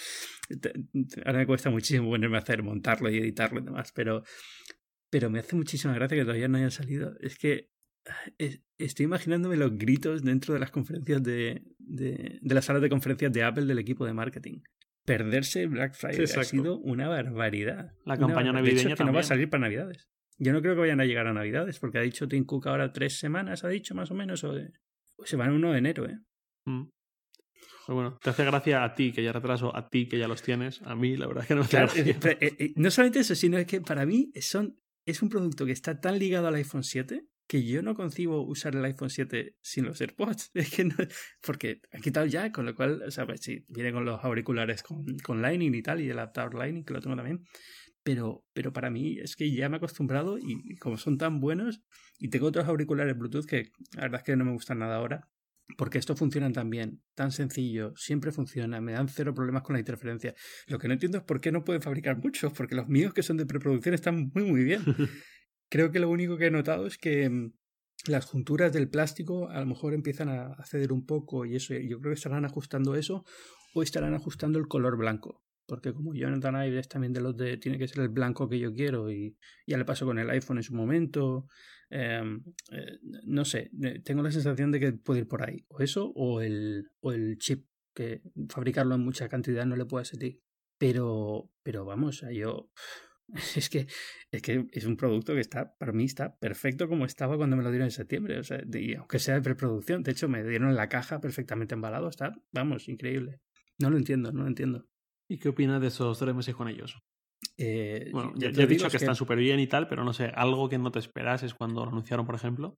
[1.25, 4.23] ahora me cuesta muchísimo ponerme a hacer, montarlo y editarlo y demás, pero,
[5.09, 7.13] pero me hace muchísima gracia que todavía no hayan salido.
[7.19, 7.69] Es que
[8.77, 13.31] estoy imaginándome los gritos dentro de las conferencias de, de, de las salas de conferencias
[13.33, 14.61] de Apple del equipo de marketing
[15.05, 17.93] perderse Black Friday ha sido una barbaridad.
[18.05, 20.07] La campaña navideña de hecho, que no va a salir para Navidades.
[20.37, 22.91] Yo no creo que vayan a llegar a Navidades, porque ha dicho Tim Cook ahora
[22.91, 24.55] tres semanas, ha dicho más o menos, o
[25.23, 26.17] se van uno de enero, ¿eh?
[26.65, 26.89] Mm.
[27.85, 30.41] Pues bueno, te hace gracia a ti que ya retraso, a ti que ya los
[30.41, 33.19] tienes, a mí la verdad es que no me hace eh, eh, eh, no solamente
[33.19, 36.55] eso, sino es que para mí son, es un producto que está tan ligado al
[36.55, 40.51] iPhone 7 que yo no concibo usar el iPhone 7 sin los AirPods.
[40.53, 40.95] Es que no,
[41.45, 44.83] porque ha quitado ya, con lo cual, o sea, pues sí, viene con los auriculares
[44.83, 47.43] con, con Lightning y tal, y el adaptador Lightning, que lo tengo también.
[48.03, 51.81] Pero, pero para mí es que ya me he acostumbrado y, como son tan buenos,
[52.19, 55.27] y tengo otros auriculares Bluetooth que la verdad es que no me gustan nada ahora,
[55.77, 59.81] porque esto funciona tan bien, tan sencillo, siempre funciona, me dan cero problemas con la
[59.81, 60.33] interferencia.
[60.67, 63.23] Lo que no entiendo es por qué no pueden fabricar muchos, porque los míos que
[63.23, 64.83] son de preproducción están muy, muy bien.
[65.71, 67.53] Creo que lo único que he notado es que mm,
[68.07, 71.99] las junturas del plástico a lo mejor empiezan a ceder un poco y eso yo
[71.99, 73.25] creo que estarán ajustando eso
[73.73, 75.41] o estarán ajustando el color blanco
[75.71, 78.59] porque como Jonathan Ive es también de los de tiene que ser el blanco que
[78.59, 81.47] yo quiero y ya le pasó con el iPhone en su momento,
[81.89, 82.43] em,
[82.73, 83.71] eh, no sé,
[84.03, 87.37] tengo la sensación de que puede ir por ahí, o eso o el, o el
[87.37, 90.41] chip, que fabricarlo en mucha cantidad no le puede sentir.
[90.77, 92.69] Pero, pero vamos, yo
[93.55, 93.87] es que,
[94.31, 97.63] es que es un producto que está, para mí está perfecto como estaba cuando me
[97.63, 98.39] lo dieron en septiembre.
[98.39, 98.61] O sea,
[98.97, 103.39] aunque sea de preproducción, de hecho me dieron la caja perfectamente embalado, está, vamos, increíble.
[103.79, 104.87] No lo entiendo, no lo entiendo.
[105.29, 106.97] ¿Y qué opinas de esos tres meses con ellos?
[107.57, 110.69] Eh, bueno, ya, he dicho que, están súper bien y tal, pero no sé, algo
[110.69, 112.77] que no te esperas es cuando lo anunciaron, por ejemplo.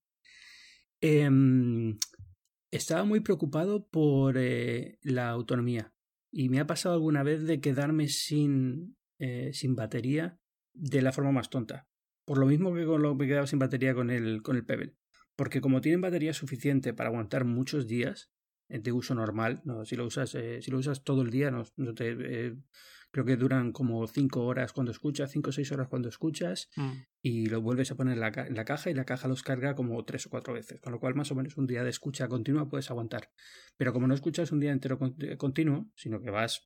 [1.02, 1.98] Em,
[2.72, 5.94] estaba muy preocupado por eh, la autonomía.
[6.32, 10.40] Y me ha pasado alguna vez de quedarme sin, eh, sin batería
[10.74, 11.88] de la forma más tonta.
[12.26, 14.66] Por lo mismo que con lo que he quedado sin batería con el, con el
[14.66, 14.96] Pebble.
[15.36, 18.32] Porque como tienen batería suficiente para aguantar muchos días
[18.70, 21.52] eh, de uso normal, no, si lo usas, eh, si lo usas todo el día,
[21.52, 22.56] no, te, eh,
[23.12, 26.92] creo que duran como 5 horas cuando escuchas, 5 o 6 horas cuando escuchas, mm.
[27.22, 29.76] y lo vuelves a poner en la, en la, caja y la caja los carga
[29.76, 32.28] como 3 o 4 veces, con lo cual más o menos un día de escucha
[32.28, 33.32] continua puedes aguantar.
[33.76, 35.00] Pero como no escuchas un día entero
[35.38, 36.66] continuo, sino que vas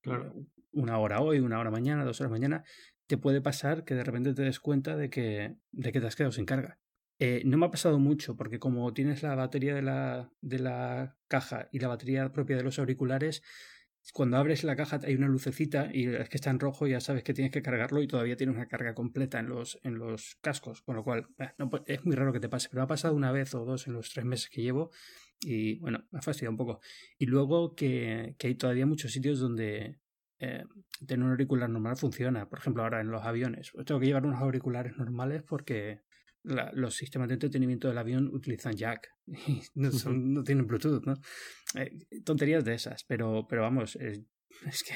[0.72, 2.64] una hora hoy, una hora mañana, dos horas mañana,
[3.08, 6.16] te puede pasar que de repente te des cuenta de que, de que te has
[6.16, 6.80] quedado sin carga.
[7.20, 11.18] Eh, no me ha pasado mucho, porque como tienes la batería de la, de la
[11.28, 13.41] caja y la batería propia de los auriculares,
[14.14, 17.24] cuando abres la caja hay una lucecita y es que está en rojo ya sabes
[17.24, 20.82] que tienes que cargarlo y todavía tienes una carga completa en los, en los cascos,
[20.82, 21.49] con lo cual eh,
[21.88, 24.10] es muy raro que te pase, pero ha pasado una vez o dos en los
[24.12, 24.91] tres meses que llevo
[25.41, 26.80] y bueno, me ha fastidiado un poco.
[27.18, 29.99] Y luego que, que hay todavía muchos sitios donde
[30.40, 30.64] eh,
[31.06, 32.48] tener un auricular normal funciona.
[32.48, 33.72] Por ejemplo, ahora en los aviones.
[33.72, 36.02] Pues tengo que llevar unos auriculares normales porque
[36.44, 41.14] los sistemas de entretenimiento del avión utilizan jack y no, no tienen Bluetooth, ¿no?
[41.76, 41.92] Eh,
[42.24, 43.98] tonterías de esas, pero, pero vamos,
[44.66, 44.94] es que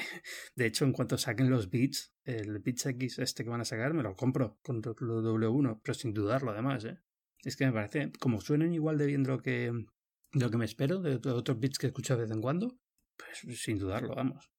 [0.54, 3.92] de hecho en cuanto saquen los Beats, el Beats X este que van a sacar,
[3.94, 6.98] me lo compro con el W1, pero sin dudarlo además, ¿eh?
[7.44, 9.72] Es que me parece, como suenan igual de bien de lo que,
[10.32, 12.78] de lo que me espero, de, otros beats que escucho de vez en cuando,
[13.16, 14.52] pues sin dudarlo, vamos.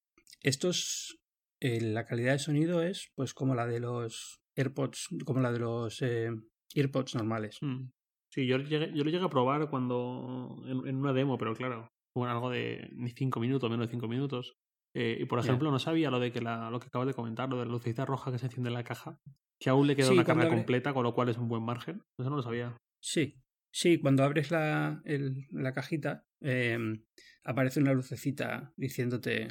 [0.43, 1.19] Estos,
[1.61, 5.59] eh, la calidad de sonido es pues como la de los AirPods, como la de
[5.59, 6.29] los eh,
[6.75, 7.57] AirPods normales.
[7.61, 7.89] Mm.
[8.29, 12.29] Sí, yo, llegué, yo lo llegué a probar cuando en, una demo, pero claro, fue
[12.29, 14.55] algo de ni cinco minutos, menos de cinco minutos.
[14.95, 17.49] Eh, y por ejemplo, no sabía lo de que la, lo que acabas de comentar,
[17.49, 19.19] lo de la lucecita roja que se enciende en la caja,
[19.59, 22.03] que aún le queda una carga completa, con lo cual es un buen margen.
[22.17, 22.75] Eso no lo sabía.
[23.01, 23.39] Sí,
[23.71, 27.05] sí, cuando abres la, el, la cajita, em,
[27.43, 29.47] aparece una lucecita diciéndote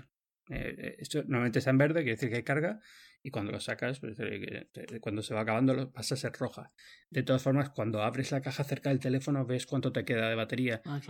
[0.50, 2.80] eh, eh, esto normalmente está en verde, quiere decir que hay carga,
[3.22, 4.68] y cuando lo sacas, pues, eh,
[5.00, 6.72] cuando se va acabando, pasa a ser roja.
[7.10, 10.34] De todas formas, cuando abres la caja cerca del teléfono, ves cuánto te queda de
[10.34, 10.82] batería.
[10.84, 11.00] Ah,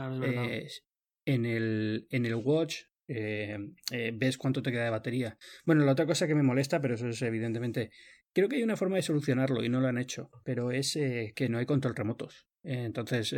[1.24, 5.38] en, el, en el watch ves cuánto te queda de batería.
[5.64, 7.90] Bueno, la otra cosa que me molesta, pero eso es evidentemente.
[8.32, 11.48] Creo que hay una forma de solucionarlo y no lo han hecho, pero es que
[11.48, 12.46] no hay control remotos.
[12.62, 13.34] entonces,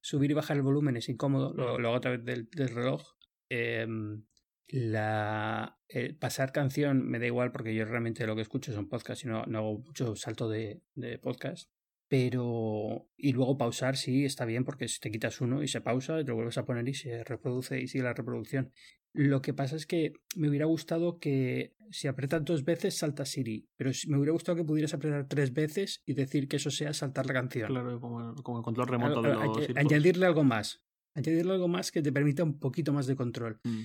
[0.00, 3.02] subir y bajar el volumen es incómodo, lo, lo hago a través del, del reloj.
[4.68, 5.78] La
[6.18, 9.44] pasar canción me da igual porque yo realmente lo que escucho son podcasts y no,
[9.46, 11.70] no hago mucho salto de, de podcast.
[12.08, 13.08] Pero.
[13.16, 16.24] Y luego pausar, sí, está bien porque si te quitas uno y se pausa y
[16.24, 18.72] te lo vuelves a poner y se reproduce y sigue la reproducción.
[19.14, 23.68] Lo que pasa es que me hubiera gustado que si apretas dos veces salta Siri,
[23.76, 27.26] pero me hubiera gustado que pudieras apretar tres veces y decir que eso sea saltar
[27.26, 27.68] la canción.
[27.68, 29.68] Claro, como, el control remoto de los.
[29.76, 30.82] Añadirle algo más.
[31.14, 33.60] Añadirle algo más que te permita un poquito más de control.
[33.64, 33.80] Mm.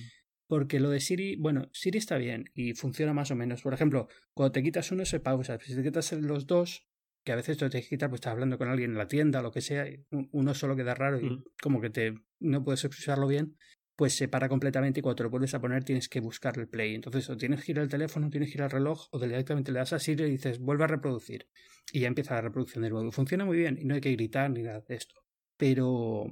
[0.48, 3.62] Porque lo de Siri, bueno, Siri está bien y funciona más o menos.
[3.62, 5.58] Por ejemplo, cuando te quitas uno se pausa.
[5.60, 6.88] Si te quitas los dos,
[7.22, 9.40] que a veces te tienes que quitar, pues estás hablando con alguien en la tienda
[9.40, 11.44] o lo que sea, uno solo queda raro y mm.
[11.62, 13.56] como que te no puedes usarlo bien,
[13.98, 16.68] pues se para completamente y cuando te lo vuelves a poner tienes que buscar el
[16.68, 16.94] play.
[16.94, 19.80] Entonces, o tienes que ir al teléfono, tienes que ir al reloj, o directamente le
[19.80, 21.48] das a Siri y dices, vuelve a reproducir.
[21.92, 23.10] Y ya empieza la reproducción de nuevo.
[23.10, 25.16] Funciona muy bien y no hay que gritar ni nada de esto.
[25.56, 26.30] Pero,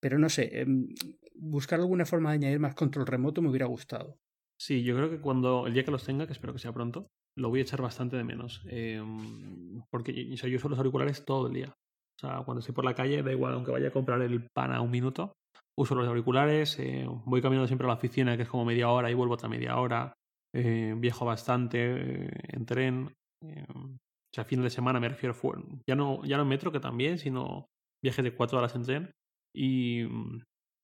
[0.00, 0.88] pero no sé, em,
[1.40, 4.18] buscar alguna forma de añadir más control remoto me hubiera gustado.
[4.60, 7.08] Sí, yo creo que cuando el día que los tenga, que espero que sea pronto,
[7.36, 8.62] lo voy a echar bastante de menos.
[8.68, 11.68] Em, porque yo, yo uso los auriculares todo el día.
[11.68, 14.72] O sea, cuando estoy por la calle, da igual, aunque vaya a comprar el pan
[14.72, 15.32] a un minuto,
[15.78, 19.10] uso los auriculares, eh, voy caminando siempre a la oficina, que es como media hora,
[19.10, 20.12] y vuelvo otra media hora.
[20.54, 23.14] Eh, viajo bastante eh, en tren.
[23.42, 25.34] o sea, fin de semana me refiero,
[25.88, 27.66] ya no, ya no en metro, que también, sino
[28.04, 29.10] viajes de cuatro horas en tren.
[29.56, 30.04] Y,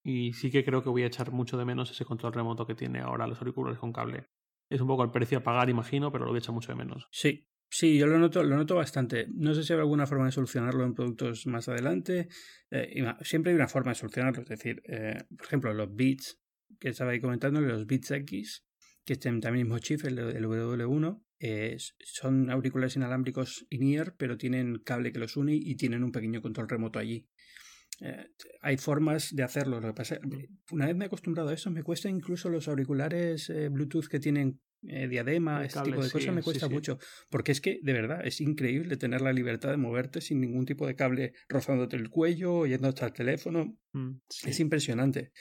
[0.06, 2.76] y sí que creo que voy a echar mucho de menos ese control remoto que
[2.76, 4.28] tiene ahora los auriculares con cable.
[4.70, 6.78] Es un poco el precio a pagar, imagino, pero lo voy a echar mucho de
[6.78, 7.08] menos.
[7.10, 9.26] Sí, sí, yo lo noto, lo noto bastante.
[9.34, 12.28] No sé si hay alguna forma de solucionarlo en productos más adelante.
[12.70, 14.42] Eh, siempre hay una forma de solucionarlo.
[14.42, 16.40] Es decir, eh, por ejemplo, los Beats,
[16.78, 18.64] que estaba ahí comentando, los Beats X,
[19.04, 21.20] que es también mismo chip, el, W1.
[21.98, 26.68] son auriculares inalámbricos in-ear, pero tienen cable que los une y tienen un pequeño control
[26.68, 27.28] remoto allí.
[28.00, 28.26] Eh,
[28.60, 29.80] hay formas de hacerlo.
[29.80, 30.20] Lo que pasa,
[30.70, 34.20] una vez me he acostumbrado a eso, me cuesta incluso los auriculares eh, Bluetooth que
[34.20, 36.98] tienen eh, diadema, este tipo de cosas me cuesta mucho.
[37.30, 40.86] Porque es que, de verdad, es increíble tener la libertad de moverte sin ningún tipo
[40.86, 43.76] de cable rozándote el cuello, yendo hasta el teléfono.
[43.92, 45.32] Mm, es impresionante.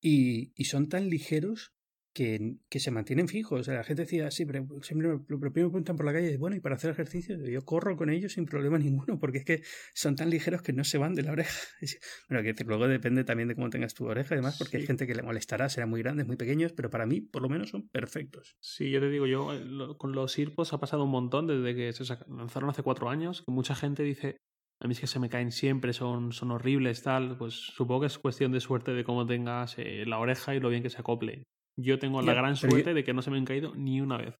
[0.00, 1.75] Y, y, son tan ligeros
[2.16, 3.60] que, que, se mantienen fijos.
[3.60, 6.38] O sea, la gente decía, sí, pero siempre lo primero me preguntan por la calle,
[6.38, 9.62] bueno, y para hacer ejercicio, yo corro con ellos sin problema ninguno, porque es que
[9.92, 11.52] son tan ligeros que no se van de la oreja.
[12.28, 15.14] Bueno, que luego depende también de cómo tengas tu oreja, además, porque hay gente que
[15.14, 18.56] le molestará, serán muy grandes, muy pequeños, pero para mí, por lo menos, son perfectos.
[18.60, 21.92] Sí, yo te digo, yo eh, con los IRPOS ha pasado un montón desde que
[21.92, 24.38] se lanzaron hace cuatro años, que mucha gente dice,
[24.80, 27.36] a mí es que se me caen siempre, son, son horribles, tal.
[27.38, 30.68] Pues supongo que es cuestión de suerte de cómo tengas eh, la oreja y lo
[30.68, 31.44] bien que se acople.
[31.76, 34.34] Yo tengo la gran suerte de que no se me han caído ni una vez.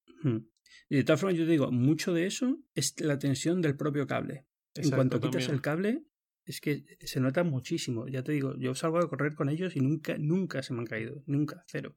[0.89, 4.07] Y de todas formas, yo te digo, mucho de eso es la tensión del propio
[4.07, 4.47] cable.
[4.75, 6.05] en cuanto quitas el cable,
[6.45, 8.07] es que se nota muchísimo.
[8.09, 10.87] Ya te digo, yo salgo a correr con ellos y nunca, nunca se me han
[10.87, 11.23] caído.
[11.27, 11.95] Nunca, cero.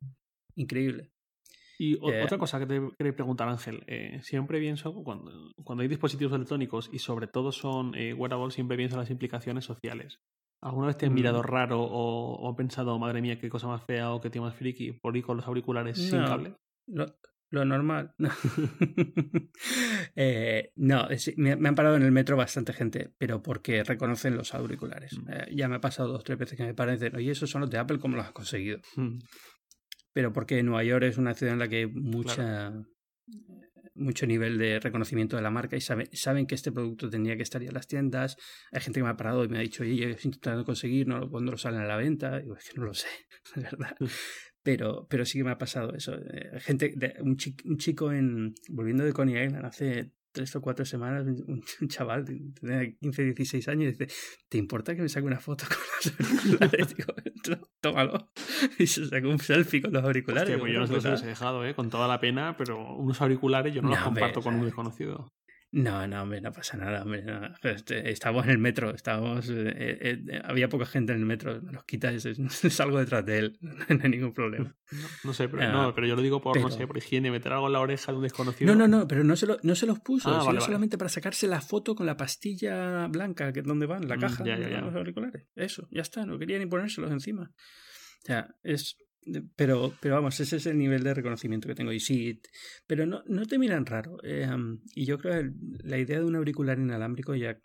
[0.55, 1.11] Increíble.
[1.77, 3.83] Y eh, otra cosa que te quería preguntar, Ángel.
[3.87, 8.75] Eh, siempre pienso, cuando, cuando hay dispositivos electrónicos y sobre todo son eh, wearables, siempre
[8.75, 10.19] pienso en las implicaciones sociales.
[10.61, 11.45] ¿Alguna vez te has mirado mm.
[11.45, 15.15] raro o, pensado, madre mía, qué cosa más fea o qué tío más friki por
[15.15, 16.55] ir con los auriculares sin cable?
[17.51, 18.13] Lo, normal.
[18.19, 18.29] No,
[20.15, 21.07] eh, no
[21.37, 25.17] me, han parado en el metro bastante gente, pero porque reconocen los auriculares.
[25.17, 25.29] Mm.
[25.31, 27.61] Eh, ya me ha pasado dos o tres veces que me parecen, oye, esos son
[27.61, 28.79] los de Apple, ¿cómo los has conseguido?
[28.95, 29.19] Mm.
[30.13, 32.73] Pero porque Nueva York es una ciudad en la que hay mucha
[33.99, 37.61] mucho nivel de reconocimiento de la marca y saben que este producto tendría que estar
[37.61, 38.37] ya en las tiendas.
[38.71, 41.29] Hay gente que me ha parado y me ha dicho, oye, yo estoy intentando conseguirlo
[41.29, 42.39] cuando lo salen a la venta.
[42.39, 43.07] Digo, es que no lo sé,
[43.55, 43.95] es verdad.
[44.63, 46.15] Pero, pero sí que me ha pasado eso.
[46.15, 51.25] Eh, gente, de, un, chico, en, volviendo de Coney Island hace tres o cuatro semanas,
[51.25, 54.13] un, chaval de 15, 16 años dice,
[54.47, 56.95] ¿te importa que me saque una foto con los auriculares?
[56.95, 57.13] Digo,
[57.81, 58.31] tómalo.
[58.77, 60.57] Y se sacó un selfie con los auriculares.
[60.57, 61.73] pues yo no se los he dejado, ¿eh?
[61.73, 65.27] con toda la pena, pero unos auriculares yo no, los comparto con un desconocido.
[65.71, 67.23] No, no, hombre, no pasa nada, hombre.
[67.61, 71.61] Este, estábamos en el metro, estábamos, eh, eh, eh, había poca gente en el metro,
[71.61, 72.23] me los quitas,
[72.71, 74.75] salgo detrás de él, no hay ningún problema.
[75.23, 77.53] No, sé, pero, no, ah, pero yo lo digo por, no sé, por higiene, meter
[77.53, 78.73] algo en la oreja de un desconocido.
[78.73, 81.09] No, no, no, pero no se, lo, no se los puso, ah, sino solamente para
[81.09, 84.81] sacarse la foto con la pastilla blanca, que es donde van, la mm, caja, de
[84.81, 85.45] los auriculares.
[85.55, 87.51] Eso, ya está, no quería ni ponérselos encima.
[88.23, 88.97] O sea, es,
[89.55, 91.91] pero, pero vamos, ese es el nivel de reconocimiento que tengo.
[91.91, 92.41] Y sí,
[92.87, 94.17] pero no, no te miran raro.
[94.23, 94.47] Eh,
[94.95, 95.51] y yo creo que
[95.83, 97.59] la idea de un auricular inalámbrico ya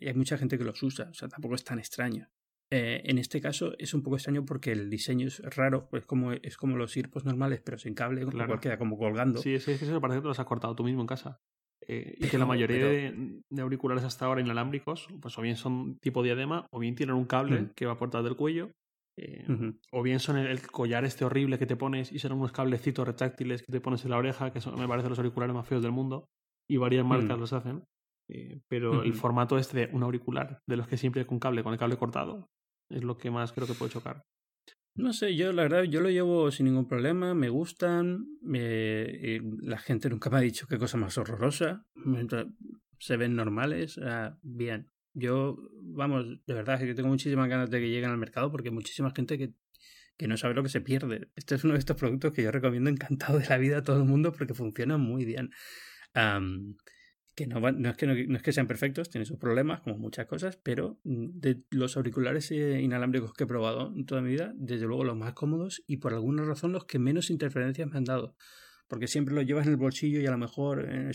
[0.00, 2.28] hay mucha gente que los usa, o sea, tampoco es tan extraño.
[2.70, 6.32] Eh, en este caso es un poco extraño porque el diseño es raro, pues como,
[6.32, 8.48] es como los IRPOS normales, pero sin cable, claro.
[8.48, 9.40] cual queda como colgando.
[9.40, 11.40] Sí, es que eso parece que los has cortado tú mismo en casa.
[11.86, 16.22] Eh, y que la mayoría de, auriculares hasta ahora inalámbricos, pues o bien son tipo
[16.22, 17.70] diadema, o bien tienen un cable mm.
[17.74, 18.72] que va por detrás del cuello,
[19.16, 19.46] eh,
[19.92, 23.62] o bien son el, collar este horrible que te pones y son unos cablecitos retráctiles
[23.62, 25.92] que te pones en la oreja, que son, me parecen los auriculares más feos del
[25.92, 26.28] mundo,
[26.68, 27.40] y varias marcas mm.
[27.40, 27.84] los hacen.
[28.28, 31.74] Eh, pero el formato este de un auricular, de los que siempre con cable, con
[31.74, 32.48] el cable cortado,
[32.90, 34.22] es lo que más creo que puede chocar.
[34.96, 40.08] No sé, yo la verdad, yo lo llevo sin ningún problema, me gustan, la gente
[40.08, 41.84] nunca me ha dicho qué cosa más horrorosa,
[42.98, 44.93] se ven normales, ah, bien.
[45.14, 48.74] Yo, vamos, de verdad que tengo muchísimas ganas de que lleguen al mercado porque hay
[48.74, 49.54] muchísima gente que,
[50.16, 51.28] que no sabe lo que se pierde.
[51.36, 53.98] Este es uno de estos productos que yo recomiendo encantado de la vida a todo
[53.98, 55.50] el mundo porque funciona muy bien.
[57.34, 60.26] que no, no, es que no, es que sean perfectos, tienen sus problemas, como muchas
[60.26, 64.52] cosas, pero mm, de los auriculares eh, inalámbricos que he probado en toda mi vida,
[64.56, 68.04] desde luego los más cómodos y por alguna razón los que menos interferencias me han
[68.04, 68.36] dado
[68.94, 71.10] porque siempre lo llevas en el bolsillo y a lo mejor eh,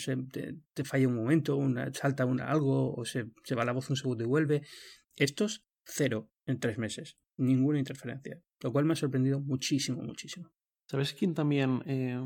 [0.73, 4.21] te, falla un momento, una, salta algo o se, se va la voz un segundo
[4.25, 4.63] y vuelve.
[5.15, 10.49] Estos, cero en tres meses, ninguna interferencia, lo cual me ha sorprendido muchísimo, muchísimo.
[10.91, 11.81] ¿Sabes quién también?
[11.85, 12.21] Eh...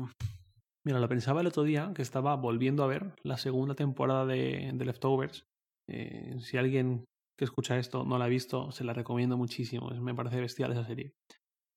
[0.84, 4.72] Mira, lo pensaba el otro día, que estaba volviendo a ver la segunda temporada de,
[4.74, 5.46] de Leftovers.
[5.88, 7.04] Eh, si alguien
[7.38, 9.88] que escucha esto no la ha visto, se la recomiendo muchísimo.
[10.00, 11.12] Me parece bestial esa serie.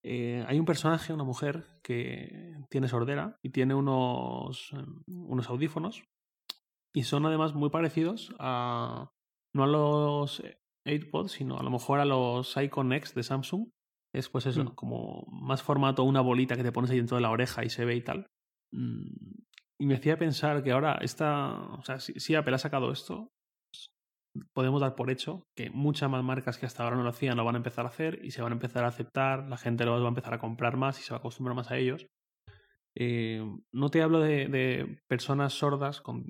[0.10, 4.72] Eh, hay un personaje, una mujer, que tiene sordera y tiene unos,
[5.06, 6.04] unos audífonos
[6.94, 9.12] y son además muy parecidos a
[9.54, 10.42] no a los
[10.86, 13.68] AirPods, sino a lo mejor a los Icon X de Samsung.
[14.14, 14.76] Es pues eso, mm.
[14.76, 17.84] como más formato, una bolita que te pones ahí dentro de la oreja y se
[17.84, 18.28] ve y tal.
[18.72, 19.10] Mm,
[19.78, 23.34] y me hacía pensar que ahora esta, o sea, si Apple ha sacado esto,
[24.54, 27.46] podemos dar por hecho que muchas más marcas que hasta ahora no lo hacían lo
[27.46, 30.00] van a empezar a hacer y se van a empezar a aceptar, la gente lo
[30.00, 32.08] va a empezar a comprar más y se va a acostumbrar más a ellos.
[32.96, 36.26] Eh, no te hablo de, personas sordas con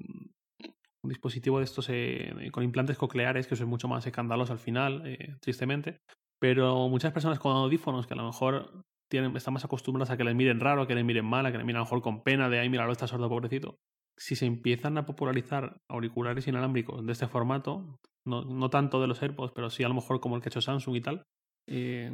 [1.01, 4.59] un dispositivo de estos eh, con implantes cocleares, que eso es mucho más escandaloso al
[4.59, 6.01] final, tristemente.
[6.39, 10.23] Pero muchas personas con audífonos que a lo mejor tienen, están más acostumbradas a que
[10.23, 12.01] les miren raro, a que les miren mal, a que les miren a lo mejor
[12.01, 13.79] con pena de, ay, mira, está sordo, pobrecito.
[14.17, 19.21] Si se empiezan a popularizar auriculares inalámbricos de este formato, no, no tanto de los
[19.21, 21.23] AirPods, pero sí a lo mejor como el que ha hecho Samsung y tal,
[21.67, 22.11] eh,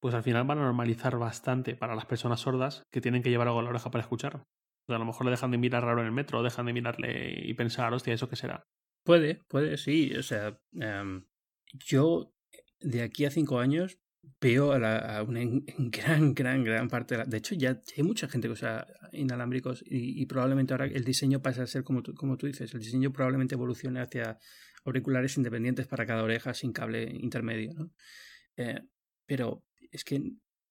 [0.00, 3.48] pues al final van a normalizar bastante para las personas sordas que tienen que llevar
[3.48, 4.36] algo a la oreja para escuchar.
[4.36, 6.72] O sea, a lo mejor le dejan de mirar raro en el metro, dejan de
[6.72, 8.66] mirarle y pensar, hostia, ¿eso qué será?
[9.04, 10.14] Puede, puede, sí.
[10.16, 11.26] O sea, em,
[11.72, 12.32] yo
[12.80, 13.98] de aquí a cinco años
[14.40, 15.40] veo a, la, una
[15.78, 17.24] gran, gran, gran parte de la...
[17.24, 21.62] De hecho, ya hay mucha gente que usa inalámbricos y, probablemente ahora el diseño pasa
[21.62, 24.38] a ser como tú, como tú dices, el diseño probablemente evolucione hacia
[24.84, 27.92] auriculares independientes para cada oreja sin cable intermedio, ¿no?
[28.56, 28.80] Eh,
[29.26, 30.20] pero es que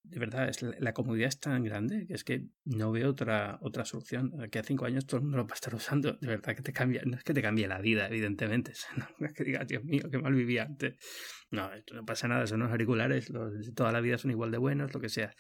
[0.10, 3.86] de verdad, es la, comodidad es tan grande que es que no veo otra, otra
[3.86, 4.34] solución.
[4.42, 6.14] Aquí a cinco años todo el mundo lo va a estar usando.
[6.14, 8.74] De verdad que te cambia, no es que te cambie la vida, evidentemente.
[9.20, 10.98] No es que digas, Dios mío, qué mal vivía antes.
[11.52, 14.58] No, esto no pasa nada, son unos auriculares, los toda la vida son igual de
[14.58, 15.34] buenos, lo que sea.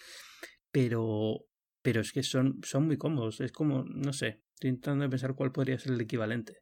[0.71, 1.45] Pero,
[1.81, 3.39] pero es que son, son muy cómodos.
[3.41, 6.59] Es como, no sé, estoy intentando pensar cuál podría ser el equivalente.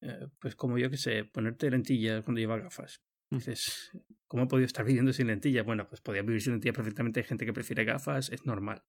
[0.00, 3.02] Eh, pues como yo que sé, ponerte lentillas cuando lleva gafas.
[3.30, 3.90] Dices,
[4.28, 5.66] ¿cómo he podido estar viviendo sin lentillas?
[5.66, 7.20] Bueno, pues podía vivir sin lentillas perfectamente.
[7.20, 8.82] Hay gente que prefiere gafas, es normal.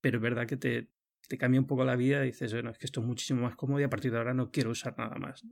[0.00, 0.90] Pero es verdad que te,
[1.28, 3.56] te cambia un poco la vida y dices, bueno, es que esto es muchísimo más
[3.56, 5.42] cómodo y a partir de ahora no quiero usar nada más.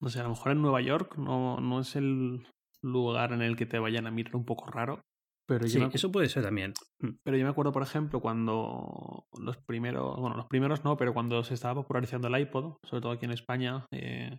[0.00, 2.46] O sea, a lo mejor en Nueva York no, no es el
[2.82, 5.00] lugar en el que te vayan a mirar un poco raro.
[5.46, 6.74] Pero sí, eso puede ser también.
[6.98, 7.10] Mm.
[7.22, 11.44] Pero yo me acuerdo, por ejemplo, cuando los primeros, bueno, los primeros no, pero cuando
[11.44, 14.38] se estaba popularizando el iPod, sobre todo aquí en España, eh,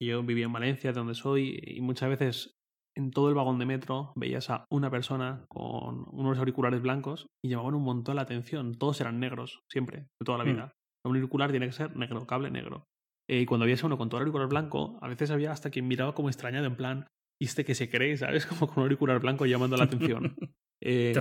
[0.00, 2.56] yo vivía en Valencia, de donde soy, y muchas veces
[2.96, 7.50] en todo el vagón de metro veías a una persona con unos auriculares blancos y
[7.50, 8.74] llamaban un montón la atención.
[8.74, 10.48] Todos eran negros, siempre, de toda la mm.
[10.48, 10.72] vida.
[11.04, 12.86] Un auricular tiene que ser negro, cable negro.
[13.28, 15.86] Eh, y cuando había uno con todo el auricular blanco, a veces había hasta quien
[15.86, 17.06] miraba como extrañado, en plan,
[17.40, 18.16] ¿y este que se cree?
[18.16, 18.46] ¿Sabes?
[18.46, 20.36] Como con un auricular blanco llamando la atención.
[20.82, 21.14] Eh,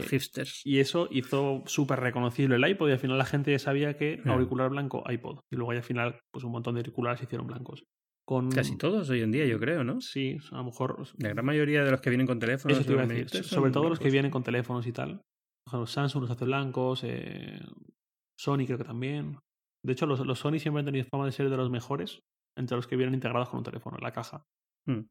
[0.66, 4.22] y eso hizo súper reconocible el iPod y al final la gente ya sabía que
[4.24, 4.30] mm.
[4.30, 5.40] auricular blanco, iPod.
[5.50, 7.86] Y luego al final, pues un montón de auriculares se hicieron blancos.
[8.54, 10.02] Casi todos hoy en día, yo creo, ¿no?
[10.02, 11.08] Sí, a lo mejor.
[11.18, 12.78] La gran mayoría de los que vienen con teléfonos.
[12.78, 13.44] Eso te iba a decir.
[13.44, 15.22] Sobre todo los que vienen con teléfonos y tal.
[15.72, 17.60] Los Samsung los hace blancos, eh,
[18.40, 19.38] Sony creo que también.
[19.84, 22.20] De hecho, los, los, Sony siempre han tenido fama de ser de los mejores
[22.58, 24.44] entre los que vienen integrados con un teléfono en la caja.
[24.88, 25.02] Hmm.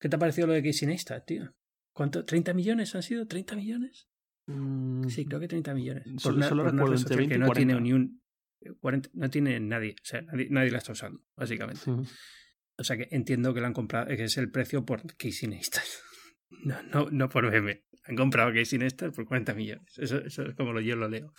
[0.00, 1.52] ¿Qué te ha parecido lo de Casey Neistat, tío?
[1.94, 2.24] ¿Cuánto?
[2.24, 3.26] ¿30 millones han sido?
[3.26, 4.08] ¿30 millones?
[4.46, 5.08] Mm.
[5.08, 6.04] Sí, creo que 30 millones.
[6.18, 8.20] Solo, solo recuerdo entre 20 y no tiene ni un.
[8.80, 9.92] 40, no tiene nadie.
[9.92, 11.82] O sea, nadie, nadie la está usando, básicamente.
[12.78, 15.84] O sea que entiendo que lo han comprado, que es el precio por Casey Neistat.
[16.64, 17.82] No, no, no por BM.
[18.04, 19.98] Han comprado Casey Neistat por 40 millones.
[19.98, 21.32] Eso, eso es como lo, yo lo leo.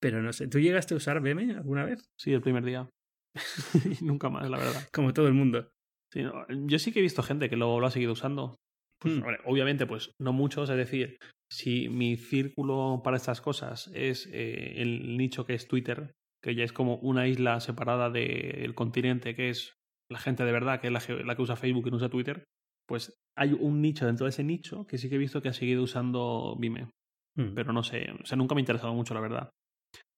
[0.00, 2.08] Pero no sé, ¿tú llegaste a usar BM alguna vez?
[2.16, 2.88] Sí, el primer día.
[4.00, 4.88] Nunca más, la verdad.
[4.92, 5.68] Como todo el mundo.
[6.12, 8.56] Sí, yo sí que he visto gente que lo, lo ha seguido usando.
[8.98, 9.24] Pues, hmm.
[9.44, 10.70] obviamente, pues no muchos.
[10.70, 11.18] Es decir,
[11.50, 16.12] si mi círculo para estas cosas es eh, el nicho que es Twitter,
[16.42, 19.74] que ya es como una isla separada del continente, que es
[20.10, 22.44] la gente de verdad, que es la que, usa Facebook y no usa Twitter,
[22.88, 25.52] pues hay un nicho dentro de ese nicho que sí que he visto que ha
[25.52, 26.88] seguido usando Vime.
[27.36, 27.54] Hmm.
[27.54, 29.50] Pero no sé, o sea, nunca me ha interesado mucho, la verdad.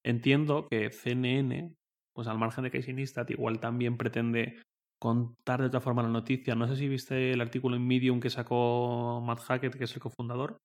[0.05, 1.73] Entiendo que CNN,
[2.13, 4.61] pues al margen de Casey Neistat, igual también pretende
[5.01, 6.55] contar de otra forma la noticia.
[6.55, 10.01] No sé si viste el artículo en Medium que sacó Matt Hackett, que es el
[10.01, 10.57] cofundador.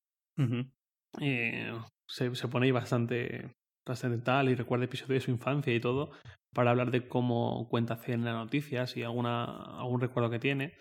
[1.21, 1.73] Eh,
[2.09, 3.53] se, se, pone ahí bastante
[3.85, 6.11] trascendental y recuerda episodios de su infancia y todo
[6.55, 9.45] para hablar de cómo cuenta en las noticias y alguna,
[9.79, 10.75] algún recuerdo que tiene.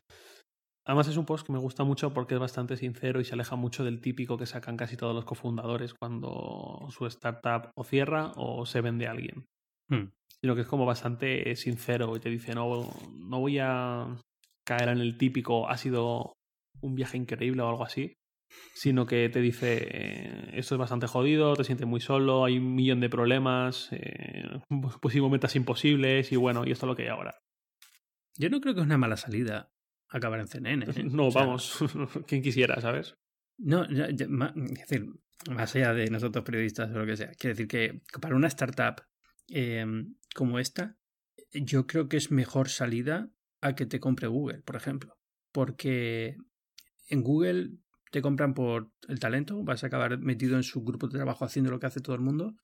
[0.86, 3.56] Además es un post que me gusta mucho porque es bastante sincero y se aleja
[3.56, 8.66] mucho del típico que sacan casi todos los cofundadores cuando su startup o cierra o
[8.66, 9.46] se vende a alguien.
[9.90, 10.12] Hmm.
[10.42, 14.08] Sino que es como bastante sincero y te dice, no, no voy a
[14.66, 16.34] caer en el típico, ha sido
[16.82, 18.14] un viaje increíble o algo así,
[18.74, 22.76] sino que te dice, eh, esto es bastante jodido, te sientes muy solo, hay un
[22.76, 24.60] millón de problemas, eh,
[25.32, 27.36] metas imposibles y bueno, y esto es lo que hay ahora.
[28.36, 29.72] Yo no creo que es una mala salida
[30.10, 30.86] acabar en CNN.
[30.86, 31.04] ¿eh?
[31.12, 31.80] No, vamos,
[32.28, 33.16] quien quisiera, ¿sabes?
[33.58, 35.08] No, es decir,
[35.52, 39.04] más allá de nosotros periodistas o lo que sea, quiero decir que para una startup
[39.50, 40.98] em, como esta,
[41.52, 43.30] yo creo que es mejor salida
[43.62, 45.18] a que te compre Google, por ejemplo.
[45.52, 46.36] Porque
[47.10, 47.78] en Google
[48.14, 51.72] te compran por el talento, vas a acabar metido en su grupo de trabajo haciendo
[51.72, 52.56] lo que hace todo el mundo.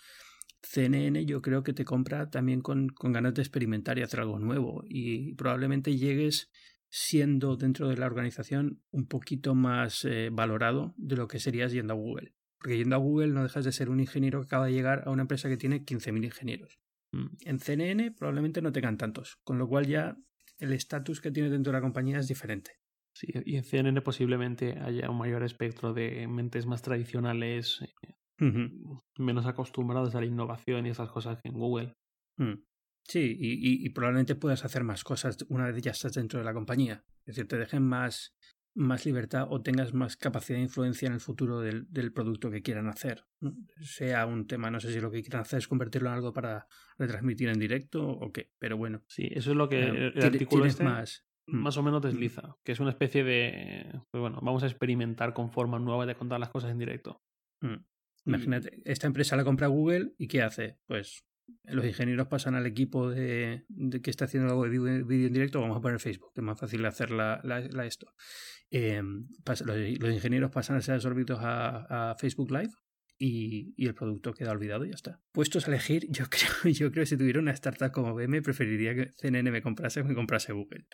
[0.62, 4.38] CNN yo creo que te compra también con, con ganas de experimentar y hacer algo
[4.38, 6.52] nuevo y probablemente llegues
[6.90, 11.94] siendo dentro de la organización un poquito más eh, valorado de lo que serías yendo
[11.94, 12.36] a Google.
[12.60, 15.10] Porque yendo a Google no dejas de ser un ingeniero que acaba de llegar a
[15.10, 16.80] una empresa que tiene 15.000 ingenieros.
[17.12, 17.28] Mm.
[17.46, 20.16] En CNN probablemente no tengan tantos, con lo cual ya
[20.60, 22.74] el estatus que tiene dentro de la compañía es diferente.
[23.20, 27.82] Sí, y en CNN posiblemente haya un mayor espectro de mentes más tradicionales,
[29.18, 31.98] menos acostumbradas a la innovación y esas cosas que en Google.
[32.38, 32.64] Mm.
[33.04, 37.04] Sí, y, probablemente puedas hacer más cosas una vez ya estás dentro de la compañía.
[37.26, 38.38] Es decir, te dejen más,
[38.74, 42.62] más libertad o tengas más capacidad de influencia en el futuro del, del, producto que
[42.62, 43.26] quieran hacer.
[43.82, 46.68] Sea un tema, no sé si lo que quieran hacer es convertirlo en algo para
[46.98, 49.04] retransmitir en directo o qué, pero bueno.
[49.08, 51.29] Sí, eso es lo que eh, el artículo este más.
[51.52, 55.52] Más o menos desliza, que es una especie de, pues bueno, vamos a experimentar con
[55.52, 57.22] formas nuevas de contar las cosas en directo.
[57.62, 57.76] Mm.
[58.26, 60.78] Imagínate, esta empresa la compra Google y ¿qué hace?
[60.86, 61.26] Pues
[61.64, 63.66] los ingenieros pasan al equipo de,
[64.04, 64.70] que está haciendo algo de
[65.04, 68.14] vídeo en directo, vamos a poner Facebook, que es más fácil hacer la, la, esto.
[68.72, 69.28] Em,
[69.66, 72.74] los, ingenieros pasan a ser absorbidos a, Facebook Live
[73.18, 75.22] y, y, el producto queda olvidado y ya está.
[75.32, 78.96] Puestos a elegir, yo creo, yo creo que si tuviera una startup como BM, preferiría
[78.96, 80.86] que CNN me comprase o me comprase Google.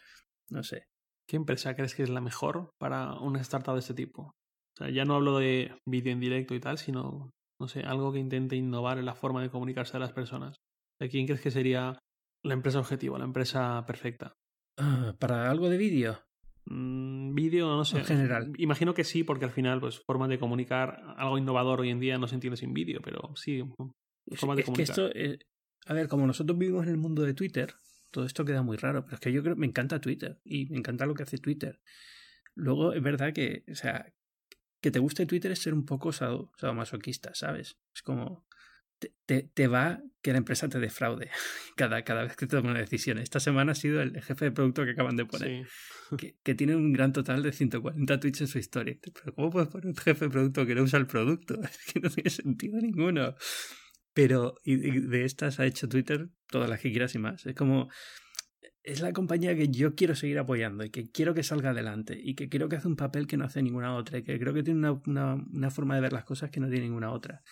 [0.49, 0.85] No sé.
[1.27, 4.21] ¿Qué empresa crees que es la mejor para una startup de este tipo?
[4.23, 8.11] O sea, ya no hablo de vídeo en directo y tal, sino no sé, algo
[8.11, 10.57] que intente innovar en la forma de comunicarse a las personas.
[10.99, 11.99] ¿Quién crees que sería
[12.43, 14.33] la empresa objetivo, la empresa perfecta?
[14.77, 16.19] Ah, ¿Para algo de vídeo?
[16.65, 17.99] Mm, vídeo, no sé.
[17.99, 18.51] En general.
[18.57, 22.17] Imagino que sí, porque al final, pues, forma de comunicar algo innovador hoy en día
[22.17, 23.63] no se entiende sin vídeo, pero sí,
[24.35, 25.39] forma de es Que esto, eh,
[25.85, 27.75] a ver, como nosotros vivimos en el mundo de Twitter,
[28.15, 30.77] todo esto queda muy raro, pero es que yo creo me encanta Twitter y me
[30.77, 31.81] encanta lo que hace Twitter.
[32.53, 34.13] Luego, es verdad que, o sea,
[34.79, 37.77] que te guste Twitter es ser un poco sadomasoquista, ¿sabes?
[37.93, 38.47] Es como
[39.25, 41.29] te, te, va que la empresa te defraude
[41.75, 43.17] cada, cada vez que toma una decisión.
[43.17, 45.67] Esta semana ha sido el jefe de producto que acaban de poner,
[46.17, 48.97] que, que, tiene un gran total de 140 tweets en su historia.
[49.01, 51.59] Pero ¿cómo puedes poner un jefe de producto que no usa el producto?
[51.61, 53.35] Es que no tiene sentido ninguno.
[54.15, 57.45] Pero y de estas ha hecho Twitter todas las que quieras y más.
[57.45, 57.89] Es como
[58.81, 62.35] es la compañía que yo quiero seguir apoyando y que quiero que salga adelante y
[62.35, 64.63] que creo que hace un papel que no hace ninguna otra y que creo que
[64.63, 67.43] tiene una, una, una forma de ver las cosas que no tiene ninguna otra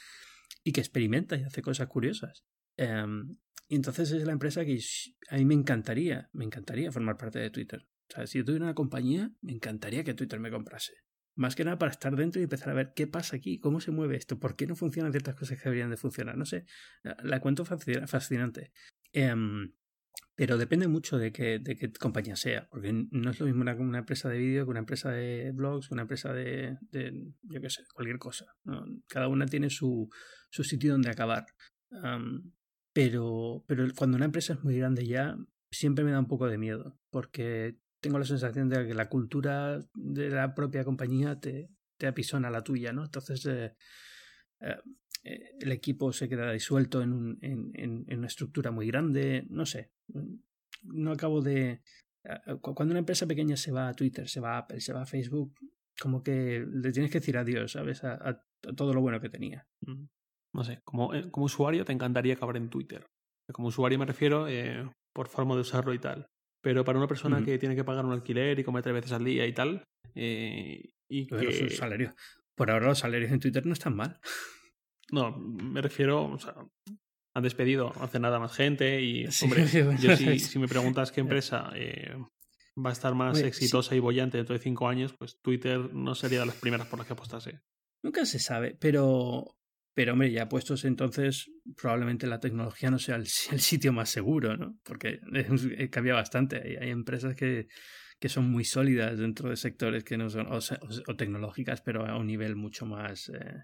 [0.63, 2.45] y que experimenta y hace cosas curiosas.
[2.77, 3.37] Um,
[3.67, 4.79] y entonces es la empresa que
[5.29, 7.87] a mí me encantaría, me encantaría formar parte de Twitter.
[8.09, 10.93] O sea, si yo tuviera una compañía, me encantaría que Twitter me comprase.
[11.35, 13.91] Más que nada para estar dentro y empezar a ver qué pasa aquí, cómo se
[13.91, 16.37] mueve esto, por qué no funcionan ciertas cosas que deberían de funcionar.
[16.37, 16.65] No sé,
[17.03, 18.71] la, cuento fascinante.
[19.15, 19.71] Um,
[20.35, 23.99] pero depende mucho de qué, de qué compañía sea, porque no es lo mismo una,
[23.99, 26.77] empresa de vídeo que una empresa de blogs, que una empresa de,
[27.43, 28.45] yo qué sé, cualquier cosa.
[29.07, 30.09] Cada una tiene su,
[30.49, 31.45] su sitio donde acabar.
[32.93, 35.37] pero, pero cuando una empresa es muy grande ya,
[35.69, 39.79] siempre me da un poco de miedo, porque tengo la sensación de que la cultura
[39.95, 41.69] de la propia compañía te,
[42.05, 43.05] apisona la tuya, ¿no?
[43.05, 43.77] Entonces, eh,
[44.59, 44.75] eh,
[45.23, 49.65] eh, el equipo se queda disuelto en, un, en, en, una estructura muy grande, no
[49.65, 49.93] sé.
[50.83, 51.81] No acabo de...
[52.61, 55.05] Cuando una empresa pequeña se va a Twitter, se va a Apple, se va a
[55.05, 55.53] Facebook,
[55.97, 58.03] como que le tienes que decir adiós, ¿sabes?
[58.03, 58.43] A,
[58.75, 59.65] todo lo bueno que tenía.
[59.81, 60.07] Mm.
[60.53, 63.07] No sé, como, como usuario te encantaría acabar en Twitter.
[63.53, 64.47] Como usuario me refiero
[65.13, 66.27] por forma de usarlo y tal.
[66.63, 69.25] Pero para una persona que tiene que pagar un alquiler y comer tres veces al
[69.25, 69.83] día y tal,
[70.15, 71.69] eh, y que...
[71.69, 72.15] Salario.
[72.55, 74.19] Por ahora los salarios en Twitter no están mal.
[75.11, 76.55] No, me refiero, o sea,
[77.35, 79.67] han despedido hace nada más gente y, hombre,
[79.99, 82.15] yo si, me preguntas qué empresa eh,
[82.77, 86.39] va a estar más exitosa y bollante dentro de cinco años, pues Twitter no sería
[86.39, 87.61] de las primeras por las que apostase.
[88.03, 89.55] Nunca se sabe, pero,
[89.93, 94.79] pero hombre, ya puestos entonces, probablemente la tecnología no sea el, sitio más seguro, ¿no?
[94.83, 95.19] Porque
[95.91, 96.61] cambia bastante.
[96.61, 97.67] Hay, hay empresas que,
[98.19, 102.27] que son muy sólidas dentro de sectores que no son, o, tecnológicas, pero a un
[102.27, 103.29] nivel mucho más...
[103.29, 103.63] Eh,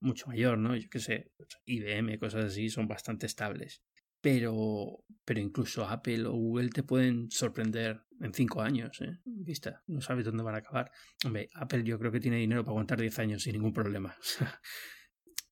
[0.00, 0.76] mucho mayor, ¿no?
[0.76, 1.32] Yo qué sé,
[1.64, 3.82] IBM, cosas así, son bastante estables.
[4.20, 9.18] Pero, pero incluso Apple o Google te pueden sorprender en cinco años, ¿eh?
[9.24, 10.90] Vista, no sabes dónde van a acabar.
[11.24, 14.14] Hombre, Apple yo creo que tiene dinero para aguantar 10 años sin ningún problema.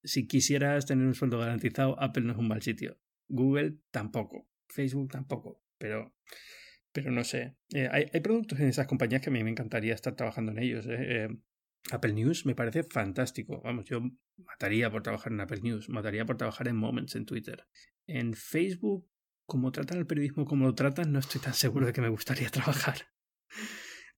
[0.02, 2.98] si quisieras tener un sueldo garantizado, Apple no es un mal sitio.
[3.28, 4.48] Google tampoco.
[4.68, 5.62] Facebook tampoco.
[5.78, 6.14] Pero,
[6.92, 7.56] pero no sé.
[7.74, 10.58] Eh, hay, hay, productos en esas compañías que a mí me encantaría estar trabajando en
[10.58, 10.86] ellos.
[10.86, 10.96] ¿eh?
[10.98, 11.28] eh
[11.90, 13.60] Apple News me parece fantástico.
[13.62, 14.00] Vamos, yo
[14.36, 17.66] mataría por trabajar en Apple News, mataría por trabajar en Moments en Twitter.
[18.06, 19.08] En Facebook,
[19.46, 22.48] como tratan el periodismo como lo tratan, no estoy tan seguro de que me gustaría
[22.50, 23.06] trabajar.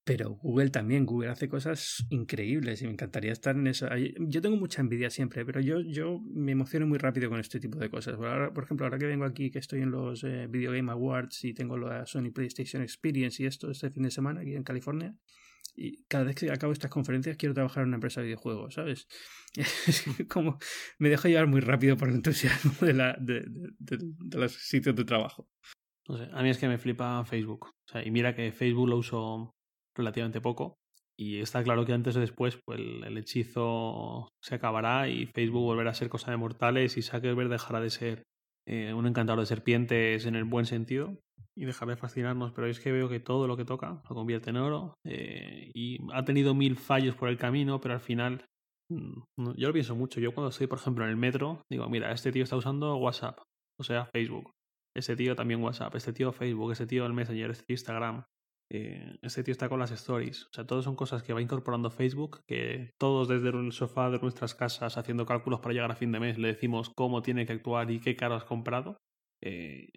[0.04, 3.86] Pero Google también, Google hace cosas increíbles y me encantaría estar en eso.
[4.18, 7.78] Yo tengo mucha envidia siempre, pero yo, yo me emociono muy rápido con este tipo
[7.78, 8.16] de cosas.
[8.16, 11.54] Por, ejemplo, ahora que vengo aquí, que estoy en los eh, Video Game Awards y
[11.54, 15.14] tengo la Sony PlayStation Experience y esto este fin de semana aquí en California,
[15.74, 19.08] y cada vez que acabo estas conferencias quiero trabajar en una empresa de videojuegos, ¿sabes?
[20.28, 20.58] como
[20.98, 23.44] me dejo llevar muy rápido por el entusiasmo de, la, de,
[24.32, 25.48] los sitios de trabajo.
[26.08, 27.66] No sé, a mí es que me flipa Facebook.
[27.66, 29.54] O sea, y mira que Facebook lo uso
[29.96, 30.76] relativamente poco.
[31.18, 35.90] Y está claro que antes o después pues, el, hechizo se acabará y Facebook volverá
[35.90, 38.22] a ser cosa de mortales y Zuckerberg dejará de ser
[38.66, 41.18] eh, un encantador de serpientes en el buen sentido
[41.56, 42.52] y dejará de fascinarnos.
[42.52, 45.98] Pero es que veo que todo lo que toca lo convierte en oro eh, y
[46.12, 48.44] ha tenido mil fallos por el camino, pero al final
[48.90, 50.20] mm, yo lo pienso mucho.
[50.20, 53.38] Yo cuando estoy, por ejemplo, en el metro, digo, mira, este tío está usando WhatsApp,
[53.78, 54.50] o sea, Facebook.
[54.94, 58.24] Ese tío también WhatsApp, este tío Facebook, ese tío el Messenger, este tío Instagram.
[58.74, 60.46] Eh, este tío está con las stories.
[60.46, 64.18] O sea, todos son cosas que va incorporando Facebook, que todos desde el sofá de
[64.18, 67.52] nuestras casas haciendo cálculos para llegar a fin de mes le decimos cómo tiene que
[67.52, 68.96] actuar y qué caro has comprado.
[69.42, 69.90] Eh,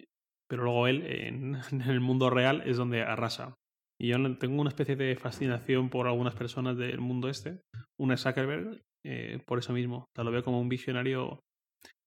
[0.46, 1.56] pero luego él, en,
[1.88, 3.54] el mundo real, es donde arrasa.
[3.98, 7.62] Y yo tengo una especie de fascinación por algunas personas del mundo este.
[7.98, 10.00] Una es Zuckerberg, eh, por eso mismo.
[10.00, 11.40] O sea, lo veo como un visionario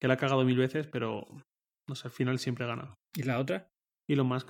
[0.00, 1.26] que le ha cagado mil veces, pero
[1.88, 2.94] no sé, al final siempre gana.
[3.16, 3.72] ¿Y la otra?
[4.08, 4.48] Elon Musk.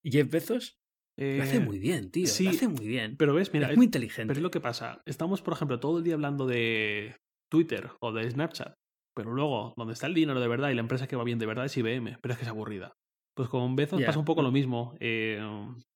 [0.05, 0.81] Jeff Bezos
[1.21, 2.27] lo hace eh, muy bien, tío.
[2.27, 3.17] Sí, lo hace muy bien.
[3.17, 3.71] Pero ves, mira.
[3.71, 4.29] Es muy inteligente.
[4.29, 5.03] Pero es lo que pasa.
[5.05, 7.17] Estamos, por ejemplo, todo el día hablando de
[7.51, 8.75] Twitter o de Snapchat.
[9.15, 11.47] Pero luego, donde está el dinero de verdad y la empresa que va bien de
[11.47, 12.19] verdad es IBM.
[12.23, 12.93] Pero es que es aburrida.
[13.37, 14.95] Pues con Bezos pasa un poco lo mismo.
[14.99, 15.41] Eh,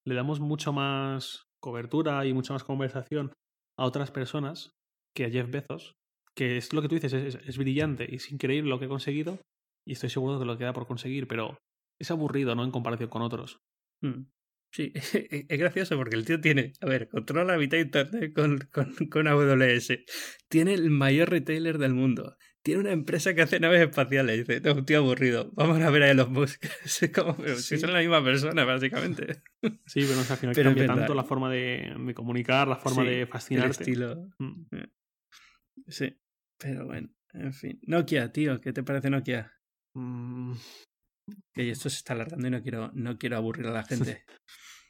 [0.06, 3.32] le damos mucho más cobertura y mucha más conversación
[3.78, 4.72] a otras personas
[5.16, 5.94] que a Jeff Bezos.
[6.36, 8.88] Que es lo que tú dices, es, es brillante y es increíble lo que ha
[8.88, 9.38] conseguido.
[9.86, 11.56] Y estoy seguro que lo queda por conseguir, pero
[11.98, 12.64] es aburrido, ¿no?
[12.64, 13.58] En comparación con otros.
[14.04, 14.26] Mm.
[14.70, 14.92] Sí,
[15.48, 18.92] es gracioso porque el tío tiene, a ver, controla la mitad de internet con, con,
[19.08, 20.00] con, AWS.
[20.48, 22.36] Tiene el mayor retailer del mundo.
[22.64, 24.48] Tiene una empresa que hace naves espaciales.
[24.48, 25.52] Dice, un tío aburrido.
[25.52, 26.64] Vamos a ver a los Musk.
[26.84, 29.42] Es como, si son la misma persona, básicamente.
[29.86, 33.26] Sí, pero al final pero cambia tanto la forma de, de, comunicar, la forma de
[33.26, 33.66] fascinarte.
[33.66, 34.28] El estilo.
[34.38, 34.62] Mm.
[34.72, 34.88] Eh.
[35.86, 36.18] Sí,
[36.58, 37.78] pero bueno, en fin.
[37.86, 39.52] Nokia, tío, ¿qué te parece Nokia?
[39.94, 40.52] Mm,
[41.54, 44.24] y esto se está alargando y no quiero, no quiero aburrir a la gente.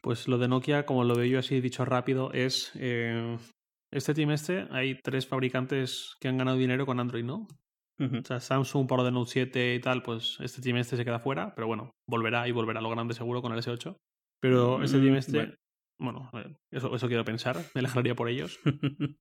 [0.02, 3.38] Pues lo de Nokia, como lo veo yo así dicho rápido, es eh,
[3.90, 7.48] este trimestre hay tres fabricantes que han ganado dinero con Android, ¿no?
[7.98, 11.68] O sea, Samsung por Note 7 y tal, pues este trimestre se queda fuera, pero
[11.68, 13.96] bueno, volverá y volverá a lo grande seguro con el S8.
[14.42, 15.54] Pero este trimestre,
[15.98, 16.30] bueno,
[16.70, 18.60] eso, eso quiero pensar, me alegraría por ellos.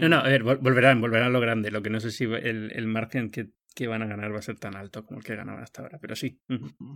[0.00, 1.70] No, no, a ver, volverán, volverán a lo grande.
[1.70, 4.42] Lo que no sé si el, el margen que que van a ganar va a
[4.42, 5.98] ser tan alto como el que ganaban hasta ahora.
[6.00, 6.40] Pero sí.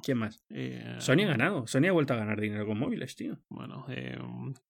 [0.02, 0.44] ¿Quién más?
[0.50, 1.66] Eh, Sony ha ganado.
[1.66, 3.38] Sony ha vuelto a ganar dinero con móviles, tío.
[3.48, 4.18] Bueno, eh,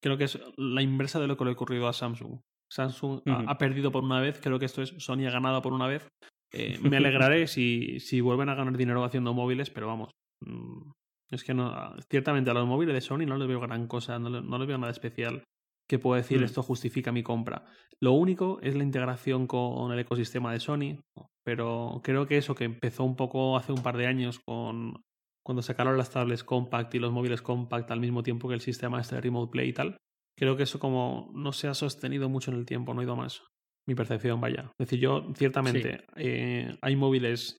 [0.01, 2.41] creo que es la inversa de lo que le ha ocurrido a Samsung.
[2.71, 4.41] Samsung ha, perdido por una vez.
[4.43, 6.09] Creo que esto es Sony ha ganado por una vez.
[6.53, 10.11] Eh, me alegraré si, si vuelven a ganar dinero haciendo móviles, pero vamos.
[10.41, 10.91] Mm,
[11.31, 11.95] es que no.
[12.11, 14.79] Ciertamente a los móviles de Sony no les veo gran cosa, no, no les veo
[14.79, 15.43] nada especial
[15.89, 16.45] que puedo decir mm.
[16.45, 17.65] esto justifica mi compra.
[18.01, 21.01] Lo único es la integración con el ecosistema de Sony,
[21.49, 25.03] pero creo que eso que empezó un poco hace un par de años con
[25.43, 29.01] cuando sacaron las tablets compact y los móviles compact al mismo tiempo que el sistema
[29.01, 29.97] este de Remote Play y tal,
[30.39, 33.17] creo que eso como no se ha sostenido mucho en el tiempo, no ha ido
[33.17, 33.45] más.
[33.87, 34.65] Mi percepción, vaya.
[34.79, 37.57] Es decir, yo ciertamente eh, hay móviles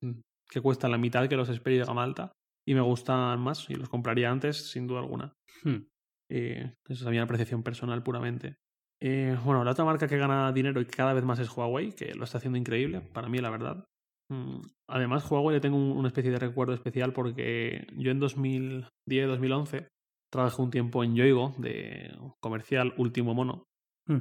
[0.48, 2.32] que cuestan la mitad que los Xperia de gama alta
[2.68, 5.34] y me gustan más y los compraría antes sin duda alguna.
[5.64, 5.88] Hmm.
[6.30, 8.58] Eh, eso es una apreciación personal puramente.
[9.02, 11.94] Eh, bueno, la otra marca que gana dinero y que cada vez más es Huawei,
[11.94, 13.86] que lo está haciendo increíble, para mí la verdad.
[14.30, 19.88] Mm, además, Huawei le tengo una especie de recuerdo especial porque yo en 2010-2011
[20.30, 23.64] trabajé un tiempo en Yoigo, de comercial último mono,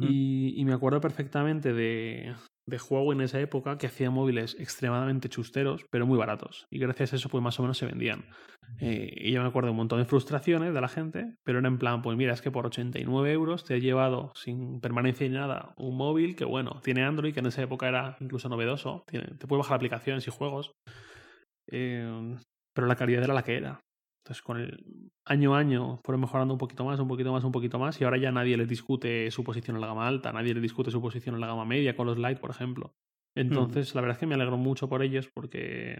[0.00, 2.34] y, me acuerdo perfectamente de,
[2.68, 6.66] de Huawei en esa época que hacía móviles extremadamente chusteros, pero muy baratos.
[6.70, 8.26] Y gracias a eso, pues más o menos se vendían.
[8.80, 11.78] Eh, y yo me acuerdo un montón de frustraciones de la gente, pero era en
[11.78, 15.74] plan, pues mira, es que por 89 euros te he llevado sin permanencia ni nada
[15.78, 19.60] un móvil que, bueno, tiene Android, que en esa época era incluso novedoso, te puede
[19.60, 20.72] bajar aplicaciones y juegos,
[21.70, 22.36] eh,
[22.74, 23.80] pero la calidad era la que era.
[24.28, 27.52] Entonces, con el año a año fueron mejorando un poquito más, un poquito más, un
[27.52, 30.52] poquito más, y ahora ya nadie les discute su posición en la gama alta, nadie
[30.52, 32.92] les discute su posición en la gama media con los Lite, por ejemplo.
[33.34, 35.98] Entonces, la verdad es que me alegro mucho por ellos porque,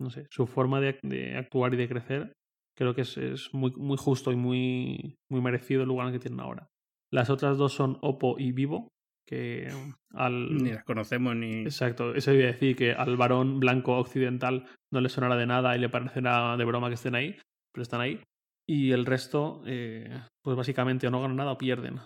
[0.00, 2.32] no sé, su forma de, actuar y de crecer
[2.76, 6.38] creo que es, es, muy, muy justo y muy, muy merecido el lugar que tienen
[6.38, 6.68] ahora.
[7.12, 8.92] Las otras dos son Oppo y Vivo,
[9.26, 9.72] que
[10.10, 10.56] al...
[10.56, 11.62] Ni las conocemos ni...
[11.62, 15.76] Exacto, eso iba a decir que al varón blanco occidental no le sonará de nada
[15.76, 17.36] y le parecerá de broma que estén ahí,
[17.76, 18.22] pero están ahí.
[18.68, 22.00] y el resto, eh, pues básicamente o no ganan nada o pierden.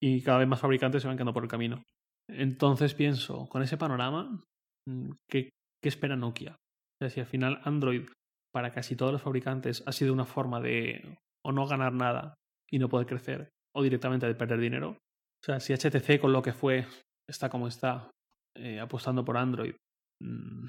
[0.00, 1.82] Y cada vez más fabricantes se van quedando por el camino.
[2.30, 4.42] Entonces pienso, con ese panorama,
[4.88, 5.50] mm, ¿qué,
[5.82, 6.52] qué espera Nokia?
[6.52, 8.08] O sea, si al final Android
[8.54, 12.34] para casi todos los fabricantes ha sido una forma de o no ganar nada
[12.70, 14.90] y no poder crecer, o directamente de perder dinero.
[14.90, 16.86] O sea, si HTC con lo que fue
[17.28, 18.10] está como está,
[18.56, 19.74] eh, apostando por Android,
[20.22, 20.68] mm,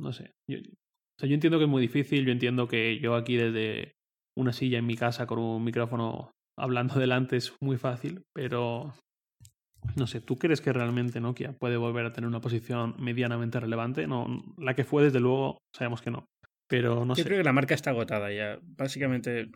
[0.00, 0.32] no sé.
[0.50, 3.97] O sea, yo entiendo que es muy difícil, yo entiendo que yo aquí desde
[4.38, 8.94] una silla en mi casa con un micrófono hablando delante es muy fácil, pero
[9.96, 14.06] no sé, ¿tú crees que realmente Nokia puede volver a tener una posición medianamente relevante?
[14.06, 16.26] No, la que fue, desde luego, sabemos que no.
[16.68, 18.58] Pero no Yo creo que la marca está agotada ya.
[18.62, 19.50] Básicamente,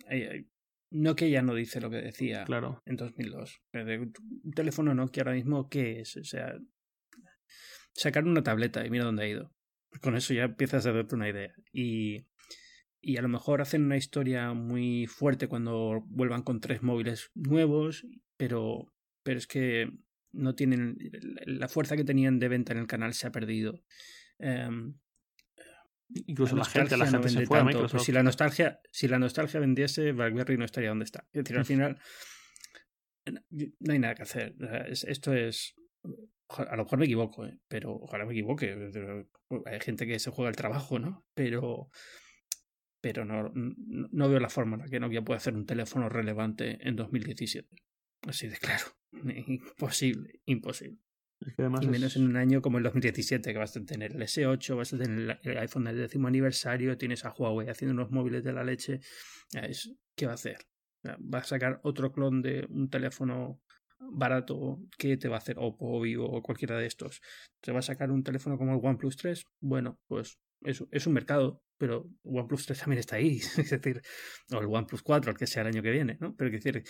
[0.90, 2.80] Nokia ya no dice lo que decía claro.
[2.86, 3.58] en 2002.
[3.74, 6.16] Un teléfono Nokia ahora mismo, ¿qué es?
[6.16, 6.56] O sea,
[7.94, 9.52] sacar una tableta y mira dónde ha ido.
[10.00, 11.52] Con eso ya empiezas a darte una idea.
[11.72, 12.24] Y,
[13.02, 18.06] y a lo mejor hacen una historia muy fuerte cuando vuelvan con tres móviles nuevos,
[18.36, 18.92] pero,
[19.22, 19.90] pero es que
[20.32, 20.96] no tienen
[21.44, 23.82] la fuerza que tenían de venta en el canal se ha perdido.
[24.38, 24.98] Um,
[26.26, 30.12] Incluso la, gente, la gente se fue pues si la nostalgia, si la nostalgia vendiese,
[30.12, 31.26] BlackBerry no estaría donde está.
[31.32, 31.98] Es decir, al final
[33.26, 34.54] no hay nada que hacer.
[34.88, 35.74] Esto es
[36.58, 37.58] a lo mejor me equivoco, ¿eh?
[37.68, 38.76] pero ojalá me equivoque.
[39.66, 41.24] Hay gente que se juega el trabajo, ¿no?
[41.34, 41.90] Pero,
[43.02, 46.78] pero no, no veo la forma en la que Nokia puede hacer un teléfono relevante
[46.88, 47.68] en 2017.
[48.28, 48.84] Así de claro.
[49.46, 51.00] Imposible, imposible.
[51.80, 54.94] y menos en un año como el 2017, que vas a tener el S8, vas
[54.94, 58.62] a tener el iPhone del décimo aniversario, tienes a Huawei haciendo unos móviles de la
[58.62, 59.00] leche.
[60.14, 60.58] ¿Qué va a hacer?
[61.04, 63.60] Va a sacar otro clon de un teléfono
[63.98, 67.20] barato que te va a hacer Oppo o Vivo o cualquiera de estos.
[67.60, 69.44] ¿Te va a sacar un teléfono como el OnePlus 3?
[69.60, 73.38] Bueno, pues es, es un mercado, pero OnePlus 3 también está ahí.
[73.58, 74.00] es decir,
[74.52, 76.32] o el OnePlus 4, el que sea el año que viene, ¿no?
[76.36, 76.84] Pero es decir,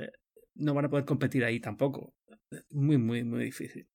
[0.00, 0.10] eh,
[0.56, 2.12] no van a poder competir ahí tampoco.
[2.70, 3.86] Muy, muy, muy difícil.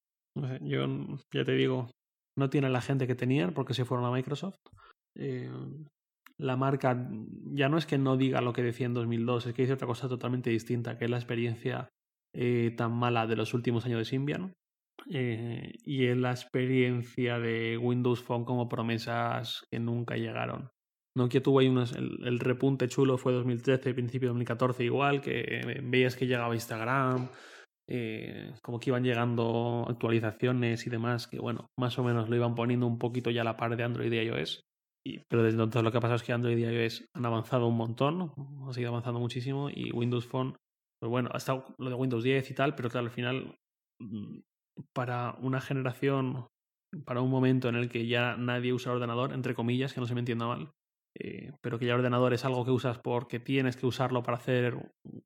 [0.62, 0.88] Yo
[1.34, 1.92] ya te digo,
[2.38, 4.56] no tienen la gente que tenían porque se fueron a Microsoft.
[5.16, 5.52] Eh,
[6.38, 6.98] la marca
[7.52, 9.88] ya no es que no diga lo que decía en 2002, es que dice otra
[9.88, 11.90] cosa totalmente distinta, que es la experiencia
[12.34, 14.54] eh, tan mala de los últimos años de Symbian.
[15.10, 20.70] Eh, y es la experiencia de Windows Phone como promesas que nunca llegaron.
[21.16, 26.16] Nokia tuvo ahí unos, el, repunte chulo fue 2013, principio de 2014 igual, que veías
[26.16, 27.30] que llegaba Instagram,
[27.90, 32.54] eh, como que iban llegando actualizaciones y demás, que bueno, más o menos lo iban
[32.54, 34.62] poniendo un poquito ya a la par de Android y iOS.
[35.30, 37.78] Pero desde entonces lo que ha pasado es que Android y iOS han avanzado un
[37.78, 40.56] montón, han seguido avanzando muchísimo y Windows Phone
[41.00, 43.56] pues bueno, ha estado lo de Windows 10 y tal, pero claro, al final,
[44.00, 44.40] mm,
[44.94, 46.48] para una generación,
[47.06, 50.14] para un momento en el que ya nadie usa ordenador, entre comillas, que no se
[50.14, 50.72] me entienda mal,
[51.20, 54.76] eh, pero que ya ordenador es algo que usas porque tienes que usarlo para hacer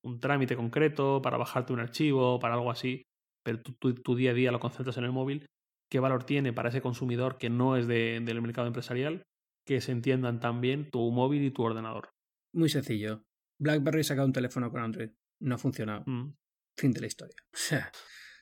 [0.04, 3.04] un trámite concreto, para bajarte un archivo, para algo así,
[3.43, 5.45] pero tu, día a día lo concentras en el móvil,
[5.89, 9.24] ¿qué valor tiene para ese consumidor que no es del mercado empresarial
[9.66, 12.10] que se entiendan también tu móvil y tu ordenador?
[12.54, 13.24] Muy sencillo.
[13.60, 16.04] BlackBerry saca un teléfono con Android no ha funcionado.
[16.06, 16.36] Mm.
[16.78, 17.36] Fin de la historia.
[17.54, 17.91] O sea,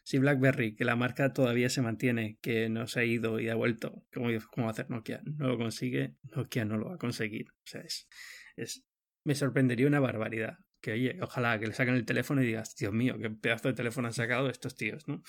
[0.10, 3.54] si BlackBerry, que la marca todavía se mantiene, que no se ha ido y ha
[3.54, 6.98] vuelto, como, cómo va a hacer Nokia, no lo consigue, Nokia no lo va a
[6.98, 7.52] conseguir.
[7.52, 8.08] O sea, es,
[8.56, 8.84] es,
[9.24, 10.58] me sorprendería una barbaridad.
[10.82, 13.76] Que oye, ojalá que le saquen el teléfono y digas, Dios mío, qué pedazo de
[13.76, 15.22] teléfono han sacado estos tíos, ¿no?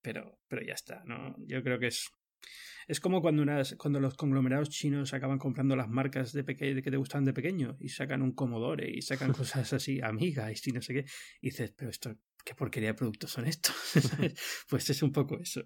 [0.00, 1.36] Pero, pero ya está, ¿no?
[1.46, 2.08] Yo creo que es
[2.88, 6.96] es como cuando, unas, cuando los conglomerados chinos acaban comprando las marcas de que te
[6.96, 10.94] gustan de pequeño y sacan un Commodore y sacan cosas así, amigas y no sé
[10.94, 11.04] qué.
[11.40, 13.74] Y dices, pero esto, ¿qué porquería de productos son estos?
[14.68, 15.62] pues es un poco eso.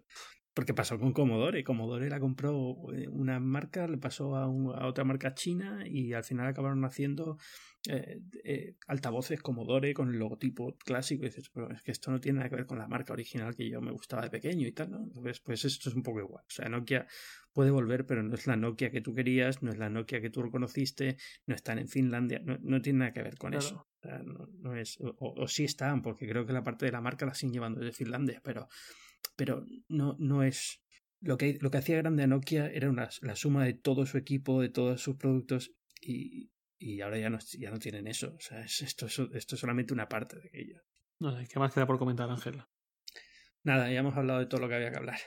[0.57, 1.63] Porque pasó con Commodore.
[1.63, 6.25] Commodore la compró eh, una marca, le pasó a, a otra marca china y al
[6.25, 7.37] final acabaron haciendo
[7.91, 11.25] eh, eh, altavoces Commodore con el logotipo clásico.
[11.25, 13.55] Y dices, pero es que esto no tiene nada que ver con la marca original
[13.55, 15.03] que yo me gustaba de pequeño y tal, ¿no?
[15.03, 16.43] Entonces, pues esto es un poco igual.
[16.49, 17.07] O sea, Nokia
[17.53, 20.31] puede volver, pero no es la Nokia que tú querías, no es la Nokia que
[20.31, 23.87] tú reconociste, no están en Finlandia, no, tiene nada que ver con eso.
[23.99, 27.27] O, sea, no, es, o, sí están, porque creo que la parte de la marca
[27.27, 28.69] la siguen llevando desde Finlandia, pero
[29.37, 30.83] pero no, no es...
[31.21, 34.19] Lo que, lo que hacía grande a Nokia era una, la suma de todo su
[34.19, 38.35] equipo, de todos sus productos y, y ahora ya no, ya no tienen eso.
[38.37, 40.83] O sea, es, esto, esto es solamente una parte de aquello.
[41.19, 42.63] No sé, ¿qué más queda por comentar, Ángel?
[43.65, 45.19] Nada, ya hemos hablado de todo lo que había que hablar.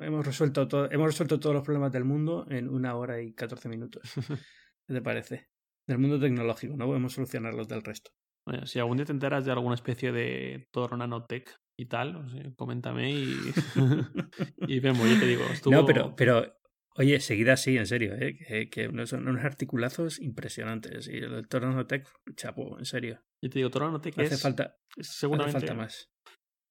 [0.00, 3.68] hemos, resuelto todo, hemos resuelto todos los problemas del mundo en una hora y catorce
[3.68, 4.02] minutos.
[4.86, 5.48] ¿Qué te parece?
[5.86, 8.12] Del mundo tecnológico, no podemos solucionar los del resto.
[8.46, 13.12] Bueno, si algún día te enteras de alguna especie de Toro Nanotech y tal, coméntame
[13.12, 13.34] y,
[14.68, 15.44] y vemos, yo te digo.
[15.70, 16.56] No, pero, pero
[16.98, 18.70] Oye, seguida sí, en serio, ¿eh?
[18.70, 21.08] que, son unos articulazos impresionantes.
[21.08, 23.20] Y el Toronotec, chapo, en serio.
[23.42, 26.08] Yo te digo, Toronotec hace falta, seguramente falta más.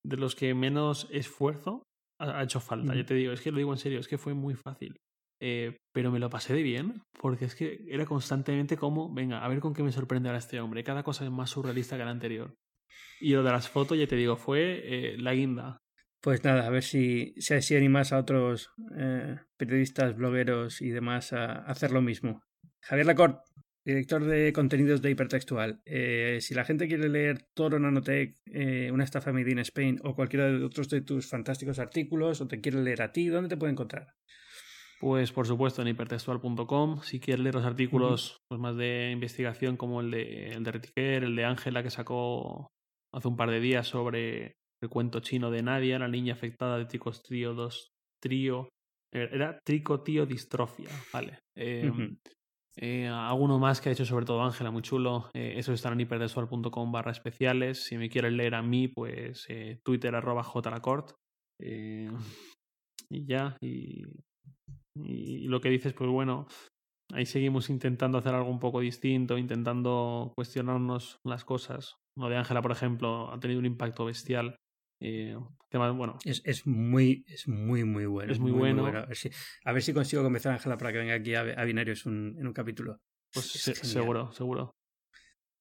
[0.03, 1.84] De los que menos esfuerzo
[2.19, 2.95] ha, hecho falta.
[2.95, 4.98] Yo te digo, es que lo digo en serio, es que fue muy fácil.
[5.41, 9.48] Eh, pero me lo pasé de bien, porque es que era constantemente como, venga, a
[9.48, 10.84] ver con qué me sorprende ahora este hombre.
[10.84, 12.56] Cada cosa es más surrealista que la anterior.
[13.20, 15.82] Y lo de las fotos, ya te digo, fue eh, la guinda.
[16.22, 21.34] Pues nada, a ver si, si así animas a otros eh, periodistas, blogueros y demás
[21.34, 22.42] a hacer lo mismo.
[22.82, 23.42] Javier Lacorte,
[23.86, 25.82] director de contenidos de Hipertextual.
[25.86, 28.36] si la gente quiere leer Toro Nanotech,
[28.92, 32.60] Una estafa made in Spain o cualquiera de otros de tus fantásticos artículos o te
[32.60, 34.16] quiere leer a ti, ¿dónde te puede encontrar?
[35.00, 37.02] Pues por supuesto en hipertextual.com.
[37.04, 41.24] Si quieres leer los artículos pues, más de investigación como el de, el de Retiker,
[41.24, 42.72] el de Ángela que sacó
[43.16, 46.86] hace un par de días sobre el cuento chino de Nadia, la niña afectada de
[46.86, 47.90] tricostrío 2
[48.22, 48.70] trío.
[49.14, 51.40] Eh, era tricotío distrofia, vale.
[51.58, 51.92] Eh,
[52.78, 55.30] eh, alguno más que ha hecho sobre todo Ángela, muy chulo.
[55.34, 57.84] eso está en hipertextual.com barra especiales.
[57.86, 59.48] Si me quieres leer a mí, pues
[59.84, 61.14] Twitter arroba jlacort.
[61.60, 64.04] y ya, y
[64.98, 66.48] y lo que dices, pues bueno,
[67.14, 71.98] ahí seguimos intentando hacer algo un poco distinto, intentando cuestionarnos las cosas.
[72.18, 74.56] Lo de Ángela, por ejemplo, ha tenido un impacto bestial.
[75.02, 75.38] Eh,
[75.72, 78.32] bueno, es, es, muy, es muy, muy bueno.
[78.32, 78.86] Es muy, bueno.
[78.86, 79.30] A, ver si,
[79.66, 82.36] a, ver si, consigo convencer a Ángela para que venga aquí a, a Binarios un,
[82.40, 82.98] en un capítulo.
[83.34, 84.72] Pues seguro, seguro.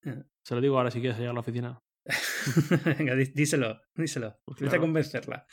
[0.04, 0.22] Eh.
[0.44, 1.78] Se lo digo ahora si quieres llegar a la oficina.
[2.98, 4.36] venga, díselo, díselo.
[4.44, 5.46] Pues a convencerla.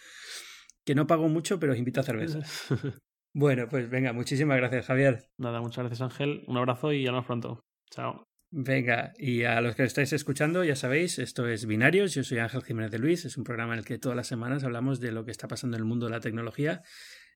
[0.86, 2.40] Que no pago mucho, pero os invito a cerveza.
[3.34, 5.30] Bueno, pues venga, muchísimas gracias, Javier.
[5.38, 6.44] Nada, muchas gracias, Ángel.
[6.48, 7.62] Un abrazo y hablamos pronto.
[7.90, 8.26] Chao.
[8.54, 12.62] Venga, y a los que estáis escuchando, ya sabéis, esto es Binarios, yo soy Ángel
[12.64, 15.24] Jiménez de Luis, es un programa en el que todas las semanas hablamos de lo
[15.24, 16.82] que está pasando en el mundo de la tecnología.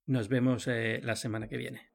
[0.08, 1.95] Nos vemos eh, la semana que viene.